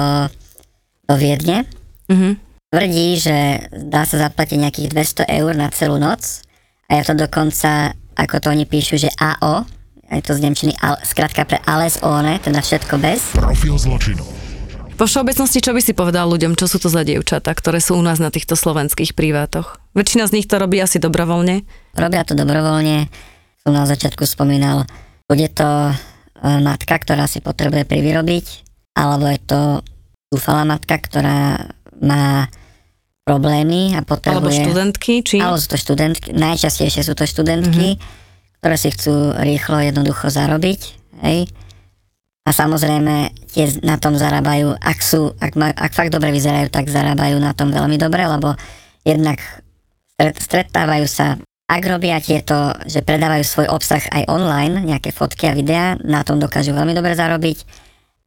do 1.06 1.13
Viedne, 1.19 1.67
Mhm. 2.10 2.39
tvrdí, 2.73 3.19
že 3.21 3.38
dá 3.69 4.08
sa 4.10 4.17
zaplatiť 4.26 4.58
nejakých 4.58 4.89
200 4.89 5.23
eur 5.30 5.54
na 5.54 5.67
celú 5.69 6.02
noc 6.02 6.41
a 6.89 6.97
je 6.97 7.04
to 7.04 7.13
dokonca, 7.13 7.93
ako 8.17 8.36
to 8.39 8.47
oni 8.54 8.65
píšu, 8.65 8.97
že 9.02 9.10
AO, 9.17 9.65
je 10.13 10.21
to 10.21 10.38
z 10.38 10.45
Nemčiny, 10.45 10.73
al, 10.78 11.02
skratka 11.02 11.41
pre 11.47 11.58
alles 11.65 11.97
ohne, 12.06 12.38
teda 12.38 12.62
všetko 12.62 13.02
bez. 13.02 13.34
Profil 13.34 13.76
zločinu. 13.82 14.21
Po 14.93 15.10
všeobecnosti, 15.10 15.58
čo 15.58 15.73
by 15.73 15.82
si 15.82 15.97
povedal 15.97 16.30
ľuďom, 16.30 16.54
čo 16.54 16.69
sú 16.69 16.78
to 16.78 16.86
za 16.86 17.02
dievčatá, 17.02 17.49
ktoré 17.58 17.82
sú 17.82 17.97
u 17.97 18.04
nás 18.06 18.21
na 18.21 18.30
týchto 18.30 18.54
slovenských 18.54 19.17
privátoch? 19.17 19.82
Väčšina 19.97 20.30
z 20.30 20.38
nich 20.38 20.45
to 20.45 20.62
robí 20.62 20.78
asi 20.78 21.02
dobrovoľne. 21.02 21.65
Robia 21.97 22.21
to 22.21 22.38
dobrovoľne, 22.38 23.10
som 23.65 23.73
na 23.73 23.89
začiatku 23.89 24.21
spomínal, 24.30 24.86
bude 25.26 25.49
to 25.49 25.65
e, 25.65 25.93
matka, 26.62 26.93
ktorá 26.93 27.26
si 27.26 27.41
potrebuje 27.41 27.89
privyrobiť, 27.89 28.45
alebo 28.93 29.34
je 29.34 29.39
to 29.41 29.60
dúfalá 30.30 30.62
matka, 30.62 31.02
ktorá 31.02 31.73
má 31.97 32.54
problémy 33.23 33.95
a 33.95 34.03
potrebuje... 34.03 34.39
Alebo 34.39 34.51
študentky, 34.51 35.13
či? 35.23 35.39
Alebo 35.39 35.59
sú 35.59 35.67
to 35.71 35.79
študentky, 35.79 36.36
najčastejšie 36.36 37.01
sú 37.07 37.15
to 37.15 37.23
študentky, 37.23 37.95
mm-hmm. 37.95 38.59
ktoré 38.59 38.75
si 38.75 38.89
chcú 38.91 39.31
rýchlo, 39.39 39.79
jednoducho 39.79 40.27
zarobiť, 40.27 40.81
hej. 41.23 41.47
A 42.43 42.51
samozrejme, 42.51 43.31
tie 43.55 43.71
na 43.88 43.95
tom 43.95 44.19
zarábajú, 44.19 44.75
ak 44.75 44.99
sú, 44.99 45.31
ak, 45.39 45.55
ma, 45.55 45.71
ak 45.71 45.95
fakt 45.95 46.12
dobre 46.12 46.36
vyzerajú, 46.36 46.67
tak 46.67 46.91
zarábajú 46.91 47.39
na 47.39 47.55
tom 47.55 47.71
veľmi 47.71 47.95
dobre, 47.95 48.27
lebo 48.27 48.59
jednak 49.07 49.39
stret, 50.19 50.36
stretávajú 50.43 51.07
sa, 51.07 51.39
ak 51.71 51.81
robia 51.88 52.19
tieto, 52.19 52.75
že 52.83 52.99
predávajú 52.99 53.47
svoj 53.47 53.67
obsah 53.71 54.03
aj 54.12 54.27
online, 54.27 54.83
nejaké 54.83 55.15
fotky 55.15 55.47
a 55.47 55.55
videá, 55.55 55.95
na 56.03 56.27
tom 56.27 56.36
dokážu 56.36 56.75
veľmi 56.75 56.91
dobre 56.91 57.15
zarobiť 57.15 57.63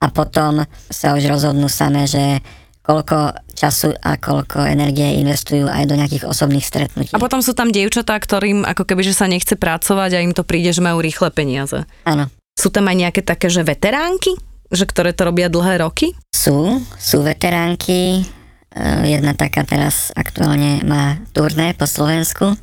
a 0.00 0.08
potom 0.08 0.64
sa 0.88 1.12
už 1.12 1.28
rozhodnú 1.28 1.68
samé, 1.68 2.08
že 2.08 2.40
koľko 2.86 3.34
času 3.52 3.90
a 3.98 4.14
koľko 4.14 4.62
energie 4.62 5.18
investujú 5.18 5.66
aj 5.66 5.90
do 5.90 5.98
nejakých 5.98 6.24
osobných 6.24 6.62
stretnutí. 6.62 7.10
A 7.10 7.18
potom 7.18 7.42
sú 7.42 7.50
tam 7.50 7.74
dievčatá, 7.74 8.14
ktorým 8.14 8.62
ako 8.62 8.86
keby, 8.86 9.02
že 9.02 9.18
sa 9.18 9.26
nechce 9.26 9.58
pracovať 9.58 10.10
a 10.14 10.22
im 10.22 10.30
to 10.30 10.46
príde, 10.46 10.70
že 10.70 10.78
majú 10.78 11.02
rýchle 11.02 11.34
peniaze. 11.34 11.82
Áno, 12.06 12.30
Sú 12.54 12.70
tam 12.70 12.86
aj 12.86 12.96
nejaké 12.96 13.20
také, 13.26 13.50
že 13.50 13.66
veteránky, 13.66 14.38
že 14.70 14.86
ktoré 14.86 15.10
to 15.10 15.26
robia 15.26 15.50
dlhé 15.50 15.82
roky? 15.82 16.14
sú, 16.30 16.78
sú 16.94 17.26
veteránky. 17.26 18.22
Eh, 18.70 19.18
Jedna 19.18 19.34
taká 19.34 19.66
teraz 19.66 20.14
aktuálne 20.14 20.86
má 20.86 21.18
turné 21.34 21.74
po 21.74 21.90
Slovensku. 21.90 22.54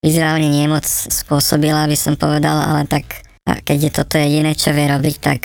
Vizuálne 0.00 0.48
nie 0.48 0.64
moc 0.64 0.86
spôsobila, 0.86 1.84
by 1.84 1.98
som 1.98 2.14
povedal, 2.14 2.56
ale 2.56 2.86
tak 2.88 3.26
a 3.44 3.58
keď 3.58 3.78
je 3.80 3.92
toto 3.92 4.14
jediné, 4.14 4.52
čo 4.52 4.70
vie 4.70 4.86
robiť, 4.86 5.16
tak 5.18 5.40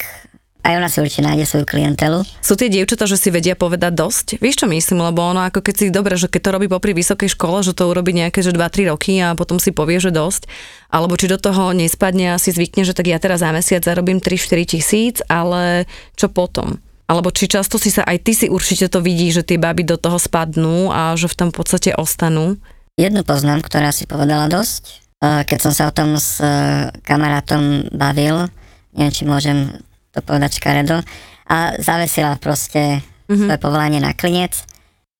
aj 0.64 0.74
ona 0.80 0.88
si 0.88 1.04
určite 1.04 1.28
nájde 1.28 1.44
svoju 1.44 1.66
klientelu. 1.68 2.24
Sú 2.40 2.56
tie 2.56 2.72
dievčatá, 2.72 3.04
že 3.04 3.20
si 3.20 3.28
vedia 3.28 3.52
povedať 3.52 3.92
dosť? 3.92 4.28
Vieš 4.40 4.64
čo 4.64 4.68
myslím, 4.72 5.04
lebo 5.04 5.20
ono 5.20 5.44
ako 5.44 5.60
keď 5.60 5.76
si 5.76 5.86
dobre, 5.92 6.16
že 6.16 6.32
keď 6.32 6.42
to 6.42 6.54
robí 6.56 6.68
popri 6.72 6.96
vysokej 6.96 7.36
škole, 7.36 7.60
že 7.68 7.76
to 7.76 7.92
urobí 7.92 8.16
nejaké 8.16 8.40
že 8.40 8.56
2-3 8.56 8.96
roky 8.96 9.20
a 9.20 9.36
potom 9.36 9.60
si 9.60 9.76
povie, 9.76 10.00
že 10.00 10.16
dosť, 10.16 10.48
alebo 10.88 11.20
či 11.20 11.28
do 11.28 11.36
toho 11.36 11.76
nespadne 11.76 12.32
a 12.32 12.40
si 12.40 12.56
zvykne, 12.56 12.88
že 12.88 12.96
tak 12.96 13.12
ja 13.12 13.20
teraz 13.20 13.44
za 13.44 13.52
mesiac 13.52 13.84
zarobím 13.84 14.24
3-4 14.24 14.64
tisíc, 14.64 15.20
ale 15.28 15.84
čo 16.16 16.32
potom? 16.32 16.80
Alebo 17.12 17.36
či 17.36 17.52
často 17.52 17.76
si 17.76 17.92
sa 17.92 18.08
aj 18.08 18.24
ty 18.24 18.32
si 18.32 18.48
určite 18.48 18.88
to 18.88 19.04
vidí, 19.04 19.28
že 19.36 19.44
tie 19.44 19.60
baby 19.60 19.84
do 19.84 20.00
toho 20.00 20.16
spadnú 20.16 20.96
a 20.96 21.12
že 21.20 21.28
v 21.28 21.36
tom 21.36 21.50
podstate 21.52 21.92
ostanú. 21.92 22.56
Jednu 22.96 23.28
poznám, 23.28 23.60
ktorá 23.68 23.92
si 23.92 24.08
povedala 24.08 24.48
dosť. 24.48 25.04
Keď 25.20 25.60
som 25.60 25.76
sa 25.76 25.92
o 25.92 25.96
tom 25.96 26.16
s 26.16 26.40
eh, 26.40 26.92
kamarátom 27.04 27.92
bavil, 27.92 28.48
neviem, 28.96 29.12
či 29.12 29.24
môžem 29.28 29.84
to 30.14 30.22
povedať 30.22 30.62
škaredo, 30.62 31.02
a 31.50 31.76
zavesila 31.82 32.40
proste 32.40 33.02
mm-hmm. 33.28 33.50
svoje 33.50 33.60
povolanie 33.60 34.00
na 34.00 34.16
klinec, 34.16 34.64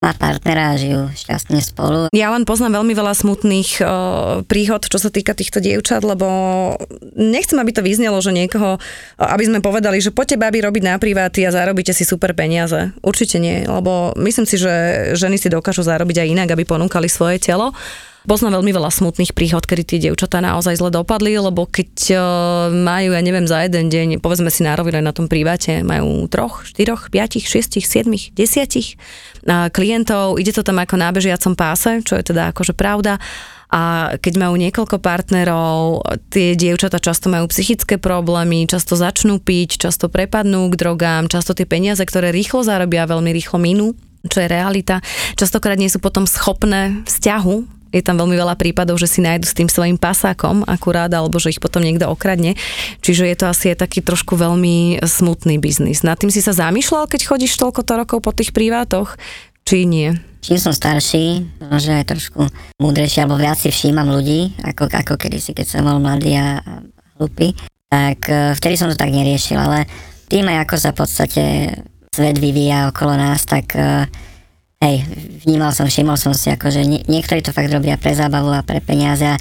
má 0.04 0.12
partnera 0.12 0.76
a 0.76 0.78
žijú 0.78 1.08
šťastne 1.16 1.64
spolu. 1.64 2.12
Ja 2.12 2.28
len 2.28 2.44
poznám 2.44 2.84
veľmi 2.84 2.92
veľa 2.92 3.16
smutných 3.16 3.70
uh, 3.80 3.88
príhod, 4.44 4.84
čo 4.84 5.00
sa 5.00 5.08
týka 5.08 5.32
týchto 5.32 5.64
dievčat, 5.64 6.04
lebo 6.04 6.28
nechcem, 7.16 7.56
aby 7.56 7.72
to 7.72 7.80
vyznelo, 7.80 8.20
že 8.20 8.36
niekoho, 8.36 8.76
aby 9.16 9.44
sme 9.48 9.64
povedali, 9.64 10.04
že 10.04 10.12
poďte 10.12 10.44
babi 10.44 10.60
robiť 10.60 10.82
na 10.84 11.00
priváty 11.00 11.48
a 11.48 11.54
zarobíte 11.56 11.96
si 11.96 12.04
super 12.04 12.36
peniaze. 12.36 12.92
Určite 13.00 13.40
nie, 13.40 13.64
lebo 13.64 14.12
myslím 14.20 14.44
si, 14.44 14.60
že 14.60 14.72
ženy 15.16 15.40
si 15.40 15.48
dokážu 15.48 15.80
zarobiť 15.80 16.20
aj 16.20 16.28
inak, 16.36 16.48
aby 16.52 16.68
ponúkali 16.68 17.08
svoje 17.08 17.40
telo. 17.40 17.72
Poznám 18.24 18.60
veľmi 18.60 18.72
veľa 18.72 18.88
smutných 18.88 19.36
príhod, 19.36 19.60
kedy 19.68 19.82
tie 19.84 19.98
dievčatá 20.08 20.40
naozaj 20.40 20.80
zle 20.80 20.88
dopadli, 20.88 21.36
lebo 21.36 21.68
keď 21.68 21.92
uh, 22.16 22.20
majú, 22.72 23.12
ja 23.12 23.20
neviem, 23.20 23.44
za 23.44 23.60
jeden 23.68 23.92
deň, 23.92 24.24
povedzme 24.24 24.48
si 24.48 24.64
na 24.64 24.72
rovine 24.72 25.04
na 25.04 25.12
tom 25.12 25.28
private, 25.28 25.84
majú 25.84 26.24
troch, 26.32 26.64
štyroch, 26.64 27.12
piatich, 27.12 27.44
šiestich, 27.44 27.84
siedmich, 27.84 28.32
desiatich 28.32 28.96
uh, 29.44 29.68
klientov, 29.68 30.40
ide 30.40 30.56
to 30.56 30.64
tam 30.64 30.80
ako 30.80 30.96
na 30.96 31.12
bežiacom 31.12 31.52
páse, 31.52 32.00
čo 32.00 32.16
je 32.16 32.24
teda 32.32 32.56
akože 32.56 32.72
pravda. 32.72 33.20
A 33.68 34.16
keď 34.16 34.40
majú 34.40 34.56
niekoľko 34.56 35.04
partnerov, 35.04 36.08
tie 36.32 36.56
dievčatá 36.56 36.96
často 36.96 37.28
majú 37.28 37.44
psychické 37.52 38.00
problémy, 38.00 38.64
často 38.64 38.96
začnú 38.96 39.36
piť, 39.36 39.84
často 39.84 40.08
prepadnú 40.08 40.72
k 40.72 40.78
drogám, 40.80 41.28
často 41.28 41.52
tie 41.52 41.68
peniaze, 41.68 42.00
ktoré 42.00 42.32
rýchlo 42.32 42.64
zarobia, 42.64 43.04
veľmi 43.04 43.36
rýchlo 43.36 43.60
minú 43.60 43.92
čo 44.24 44.40
je 44.40 44.48
realita. 44.48 45.04
Častokrát 45.36 45.76
nie 45.76 45.92
sú 45.92 46.00
potom 46.00 46.24
schopné 46.24 47.04
vzťahu 47.04 47.73
je 47.94 48.02
tam 48.02 48.18
veľmi 48.18 48.34
veľa 48.34 48.58
prípadov, 48.58 48.98
že 48.98 49.06
si 49.06 49.22
nájdu 49.22 49.46
s 49.46 49.54
tým 49.54 49.70
svojim 49.70 49.94
pasákom 49.94 50.66
akurát, 50.66 51.14
alebo 51.14 51.38
že 51.38 51.54
ich 51.54 51.62
potom 51.62 51.78
niekto 51.78 52.10
okradne. 52.10 52.58
Čiže 52.98 53.30
je 53.30 53.36
to 53.38 53.46
asi 53.46 53.70
aj 53.70 53.86
taký 53.86 54.02
trošku 54.02 54.34
veľmi 54.34 54.98
smutný 55.06 55.62
biznis. 55.62 56.02
Nad 56.02 56.18
tým 56.18 56.34
si 56.34 56.42
sa 56.42 56.50
zamýšľal, 56.50 57.06
keď 57.06 57.30
chodíš 57.30 57.54
toľko 57.54 57.86
to 57.86 57.92
rokov 57.94 58.18
po 58.18 58.34
tých 58.34 58.50
privátoch, 58.50 59.14
či 59.62 59.86
nie? 59.86 60.10
Čím 60.44 60.60
som 60.60 60.76
starší, 60.76 61.40
že 61.80 62.04
aj 62.04 62.04
trošku 62.12 62.44
múdrejší 62.76 63.24
alebo 63.24 63.40
viac 63.40 63.56
si 63.56 63.72
všímam 63.72 64.12
ľudí, 64.12 64.52
ako, 64.60 64.92
ako 64.92 65.16
kedysi, 65.16 65.56
keď 65.56 65.64
som 65.64 65.88
bol 65.88 65.96
mladý 65.96 66.36
a, 66.36 66.60
a 66.60 66.72
hlupý, 67.16 67.56
tak 67.88 68.28
e, 68.28 68.52
vtedy 68.52 68.76
som 68.76 68.92
to 68.92 68.98
tak 68.98 69.08
neriešil, 69.08 69.56
ale 69.56 69.88
tým 70.28 70.44
aj 70.52 70.68
ako 70.68 70.74
sa 70.76 70.90
v 70.92 70.98
podstate 71.00 71.44
svet 72.12 72.36
vyvíja 72.36 72.92
okolo 72.92 73.16
nás, 73.16 73.48
tak 73.48 73.72
e, 73.72 74.04
hej, 74.84 74.96
vnímal 75.48 75.72
som, 75.72 75.88
všimol 75.88 76.20
som 76.20 76.36
si, 76.36 76.52
ako, 76.52 76.68
že 76.68 76.84
nie, 76.84 77.00
niektorí 77.08 77.40
to 77.40 77.56
fakt 77.56 77.72
robia 77.72 77.96
pre 77.96 78.12
zábavu 78.12 78.52
a 78.52 78.60
pre 78.60 78.84
peniaze 78.84 79.24
a, 79.24 79.36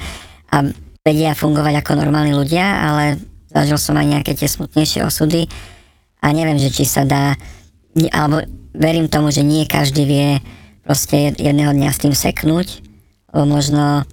a 0.50 0.58
vedia 1.04 1.36
fungovať 1.36 1.84
ako 1.84 2.00
normálni 2.00 2.32
ľudia, 2.32 2.64
ale 2.64 3.20
zažil 3.52 3.76
som 3.76 4.00
aj 4.00 4.08
nejaké 4.08 4.32
tie 4.40 4.48
smutnejšie 4.48 5.04
osudy 5.04 5.52
a 6.24 6.32
neviem, 6.32 6.56
že 6.56 6.72
či 6.72 6.88
sa 6.88 7.04
dá, 7.04 7.36
alebo 8.16 8.40
verím 8.72 9.12
tomu, 9.12 9.30
že 9.30 9.44
nie 9.44 9.68
každý 9.68 10.08
vie 10.08 10.30
proste 10.88 11.32
jed- 11.32 11.40
jedného 11.40 11.76
dňa 11.76 11.90
s 11.92 12.02
tým 12.02 12.16
seknúť, 12.16 12.80
lebo 13.36 13.46
možno 13.60 14.08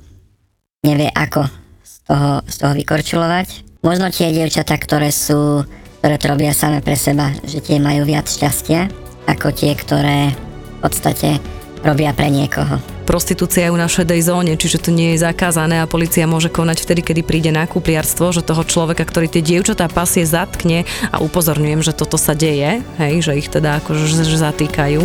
nevie 0.82 1.08
ako 1.14 1.46
z 1.86 1.94
toho, 2.10 2.30
z 2.42 2.54
toho 2.58 2.72
vykorčulovať. 2.74 3.48
Možno 3.86 4.10
tie 4.10 4.34
dievčatá, 4.34 4.76
ktoré 4.76 5.14
sú, 5.14 5.64
ktoré 6.02 6.18
to 6.18 6.26
robia 6.26 6.52
same 6.52 6.82
pre 6.82 6.98
seba, 6.98 7.32
že 7.46 7.62
tie 7.62 7.78
majú 7.80 8.04
viac 8.04 8.28
šťastia, 8.28 8.90
ako 9.30 9.54
tie, 9.54 9.72
ktoré 9.72 10.34
podstate 10.80 11.38
robia 11.84 12.12
pre 12.12 12.28
niekoho. 12.28 12.80
Prostitúcia 13.08 13.66
je 13.66 13.74
u 13.74 13.78
nás 13.80 13.90
v 13.90 14.04
šedej 14.04 14.20
zóne, 14.22 14.52
čiže 14.54 14.86
to 14.86 14.90
nie 14.94 15.16
je 15.16 15.26
zakázané 15.26 15.82
a 15.82 15.90
policia 15.90 16.30
môže 16.30 16.46
konať 16.46 16.86
vtedy, 16.86 17.02
kedy 17.02 17.20
príde 17.26 17.50
na 17.50 17.66
kúpliarstvo, 17.66 18.30
že 18.30 18.46
toho 18.46 18.62
človeka, 18.62 19.02
ktorý 19.02 19.26
tie 19.26 19.42
dievčatá 19.42 19.90
pasie 19.90 20.22
zatkne 20.22 20.86
a 21.10 21.18
upozorňujem, 21.18 21.82
že 21.82 21.96
toto 21.96 22.14
sa 22.14 22.38
deje, 22.38 22.84
hej, 23.02 23.14
že 23.24 23.32
ich 23.34 23.50
teda 23.50 23.82
akože 23.82 24.06
že 24.14 24.38
zatýkajú. 24.38 25.02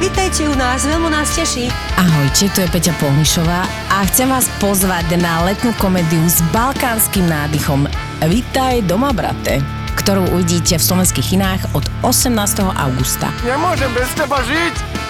Vítajte 0.00 0.46
u 0.46 0.54
nás, 0.56 0.86
veľmi 0.86 1.10
nás 1.12 1.28
teší. 1.36 1.68
Ahojte, 2.20 2.52
tu 2.52 2.60
je 2.60 2.68
Peťa 2.68 2.92
Polnišová 3.00 3.64
a 3.88 4.04
chcem 4.12 4.28
vás 4.28 4.44
pozvať 4.60 5.16
na 5.16 5.40
letnú 5.48 5.72
komédiu 5.80 6.20
s 6.28 6.44
balkánskym 6.52 7.24
nádychom 7.24 7.88
Vítaj 8.28 8.84
doma, 8.84 9.08
brate 9.16 9.64
ktorú 9.96 10.28
uvidíte 10.36 10.76
v 10.76 10.84
slovenských 10.84 11.32
kinách 11.32 11.72
od 11.72 11.88
18. 12.04 12.36
augusta. 12.76 13.32
Nemôžem 13.40 13.88
bez 13.96 14.12
teba 14.12 14.36
žiť! 14.44 15.09